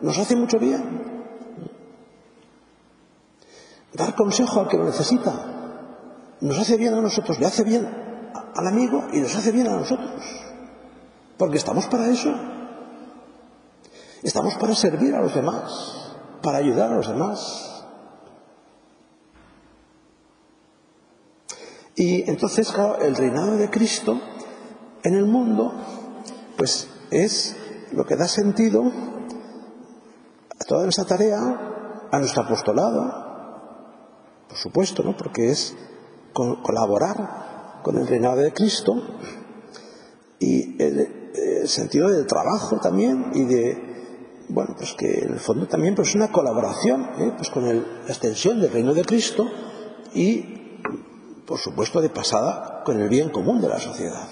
Nos 0.01 0.19
hace 0.19 0.35
mucho 0.35 0.59
bien. 0.59 1.29
Dar 3.95 4.15
consejo 4.15 4.61
al 4.61 4.69
que 4.69 4.77
lo 4.77 4.85
necesita. 4.85 5.60
Nos 6.41 6.59
hace 6.59 6.77
bien 6.77 6.95
a 6.95 7.01
nosotros, 7.01 7.39
le 7.39 7.47
hace 7.47 7.65
bien 7.65 7.87
al 8.55 8.67
amigo 8.67 9.09
y 9.13 9.21
nos 9.21 9.35
hace 9.37 9.53
bien 9.53 9.67
a 9.69 9.77
nosotros. 9.77 10.23
Porque 11.37 11.59
estamos 11.59 11.87
para 11.87 12.09
eso. 12.09 12.33
Estamos 14.23 14.55
para 14.55 14.75
servir 14.75 15.15
a 15.15 15.21
los 15.21 15.35
demás, 15.35 16.15
para 16.43 16.59
ayudar 16.59 16.93
a 16.93 16.97
los 16.97 17.09
demás. 17.09 17.85
Y 21.97 22.29
entonces, 22.31 22.71
claro, 22.73 22.99
el 23.01 23.15
reinado 23.17 23.57
de 23.57 23.69
Cristo 23.69 24.19
en 25.03 25.15
el 25.15 25.27
mundo, 25.27 25.73
pues 26.57 26.89
es 27.11 27.57
lo 27.93 28.05
que 28.05 28.17
da 28.17 28.29
sentido 28.29 28.85
a 30.59 30.65
toda 30.65 30.85
nuestra 30.85 31.05
tarea, 31.05 31.39
a 32.11 32.19
nuestro 32.19 32.43
apostolado, 32.43 33.31
por 34.49 34.57
supuesto, 34.57 35.03
¿no? 35.03 35.17
Porque 35.17 35.51
es 35.51 35.77
colaborar 36.33 37.81
con 37.83 37.97
el 37.99 38.07
reinado 38.07 38.37
de 38.37 38.53
Cristo 38.53 38.95
y 40.39 40.83
el, 40.83 41.17
sentido 41.65 42.09
del 42.09 42.27
trabajo 42.27 42.79
también 42.81 43.31
y 43.35 43.45
de 43.45 43.91
bueno, 44.49 44.75
pues 44.77 44.95
que 44.95 45.21
en 45.21 45.35
el 45.35 45.39
fondo 45.39 45.69
también 45.69 45.95
pues 45.95 46.15
una 46.15 46.33
colaboración 46.33 47.03
¿eh? 47.19 47.33
pues 47.37 47.51
con 47.51 47.67
la 47.67 47.83
extensión 48.09 48.61
del 48.61 48.73
reino 48.73 48.95
de 48.95 49.05
Cristo 49.05 49.47
y, 50.15 50.81
por 51.47 51.59
supuesto, 51.59 52.01
de 52.01 52.11
pasada 52.11 52.83
con 52.85 53.01
el 53.01 53.09
bien 53.09 53.31
común 53.31 53.61
de 53.61 53.69
la 53.69 53.79
sociedad. 53.79 54.29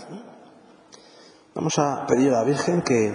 Vamos 1.55 1.79
a 1.79 2.07
pedir 2.07 2.31
a 2.31 2.39
la 2.39 2.45
Virgen 2.45 2.83
que 2.83 3.13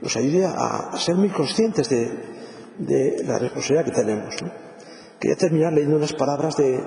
nos 0.00 0.16
ayude 0.16 0.46
a, 0.46 0.96
ser 0.96 1.16
muy 1.16 1.28
conscientes 1.30 1.88
de, 1.88 3.22
la 3.24 3.38
responsabilidad 3.38 3.84
que 3.84 3.90
tenemos. 3.90 4.36
Quería 5.18 5.36
terminar 5.36 5.72
leyendo 5.72 5.96
unas 5.96 6.14
palabras 6.14 6.56
de 6.56 6.82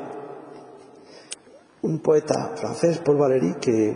un 1.84 2.00
poeta 2.00 2.54
francés, 2.56 3.00
Paul 3.00 3.18
Valéry, 3.18 3.56
que, 3.60 3.94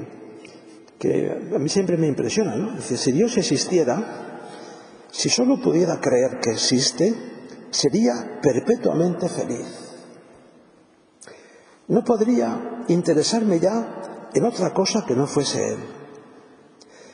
que 0.99 1.51
a 1.55 1.57
mí 1.57 1.69
siempre 1.69 1.97
me 1.97 2.07
impresiona. 2.07 2.55
¿no? 2.55 2.75
Dice, 2.75 2.97
si 2.97 3.11
Dios 3.11 3.37
existiera, 3.37 5.07
si 5.09 5.29
solo 5.29 5.59
pudiera 5.61 5.99
creer 5.99 6.39
que 6.41 6.51
existe, 6.51 7.13
sería 7.71 8.39
perpetuamente 8.41 9.29
feliz. 9.29 9.67
No 11.87 12.03
podría 12.03 12.83
interesarme 12.89 13.59
ya 13.59 14.29
en 14.33 14.43
otra 14.43 14.73
cosa 14.73 15.05
que 15.07 15.15
no 15.15 15.25
fuese 15.25 15.69
Él. 15.69 15.79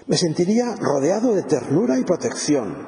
Me 0.07 0.17
sentiría 0.17 0.75
rodeado 0.75 1.35
de 1.35 1.43
ternura 1.43 1.97
y 1.99 2.03
protección. 2.03 2.87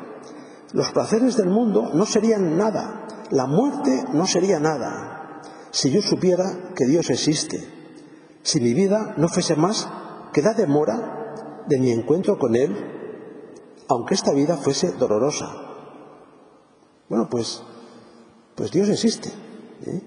Los 0.73 0.91
placeres 0.91 1.37
del 1.37 1.49
mundo 1.49 1.91
no 1.93 2.05
serían 2.07 2.57
nada, 2.57 3.05
la 3.29 3.45
muerte 3.45 4.03
no 4.11 4.25
sería 4.25 4.59
nada, 4.59 5.15
si 5.75 5.91
yo 5.91 6.01
supiera 6.01 6.71
que 6.73 6.85
Dios 6.85 7.09
existe, 7.09 7.74
si 8.45 8.61
mi 8.61 8.73
vida 8.73 9.15
no 9.17 9.27
fuese 9.27 9.55
más 9.55 9.89
que 10.31 10.43
la 10.43 10.53
demora 10.53 11.63
de 11.67 11.79
mi 11.79 11.91
encuentro 11.91 12.37
con 12.37 12.55
Él 12.55 12.95
aunque 13.87 14.13
esta 14.13 14.31
vida 14.33 14.57
fuese 14.57 14.93
dolorosa. 14.93 15.47
Bueno, 17.09 17.27
pues, 17.29 17.61
pues 18.55 18.71
Dios 18.71 18.89
existe. 18.89 19.29
¿eh? 19.85 20.01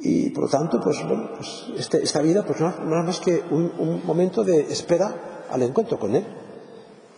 Y 0.00 0.30
por 0.30 0.44
lo 0.44 0.50
tanto, 0.50 0.80
pues, 0.80 0.96
bueno, 1.06 1.30
pues 1.36 1.66
este, 1.76 2.02
esta 2.02 2.20
vida 2.20 2.44
pues 2.44 2.60
no, 2.60 2.68
es 2.68 2.78
más 2.80 3.20
que 3.20 3.42
un, 3.50 4.02
momento 4.04 4.44
de 4.44 4.60
espera 4.60 5.46
al 5.50 5.62
encuentro 5.62 5.98
con 5.98 6.14
Él. 6.14 6.24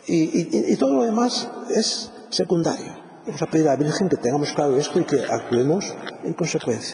Y, 0.06 0.72
y, 0.72 0.76
todo 0.76 0.94
lo 0.94 1.02
demás 1.02 1.50
es 1.68 2.10
secundario. 2.30 2.96
Vamos 3.26 3.42
a 3.42 3.46
pedir 3.46 3.68
a 3.68 3.72
la 3.72 3.76
Virgen 3.76 4.08
que 4.08 4.16
tengamos 4.16 4.52
claro 4.52 4.74
esto 4.78 4.98
y 4.98 5.04
que 5.04 5.20
actuemos 5.22 5.94
en 6.24 6.32
consecuencia. 6.32 6.86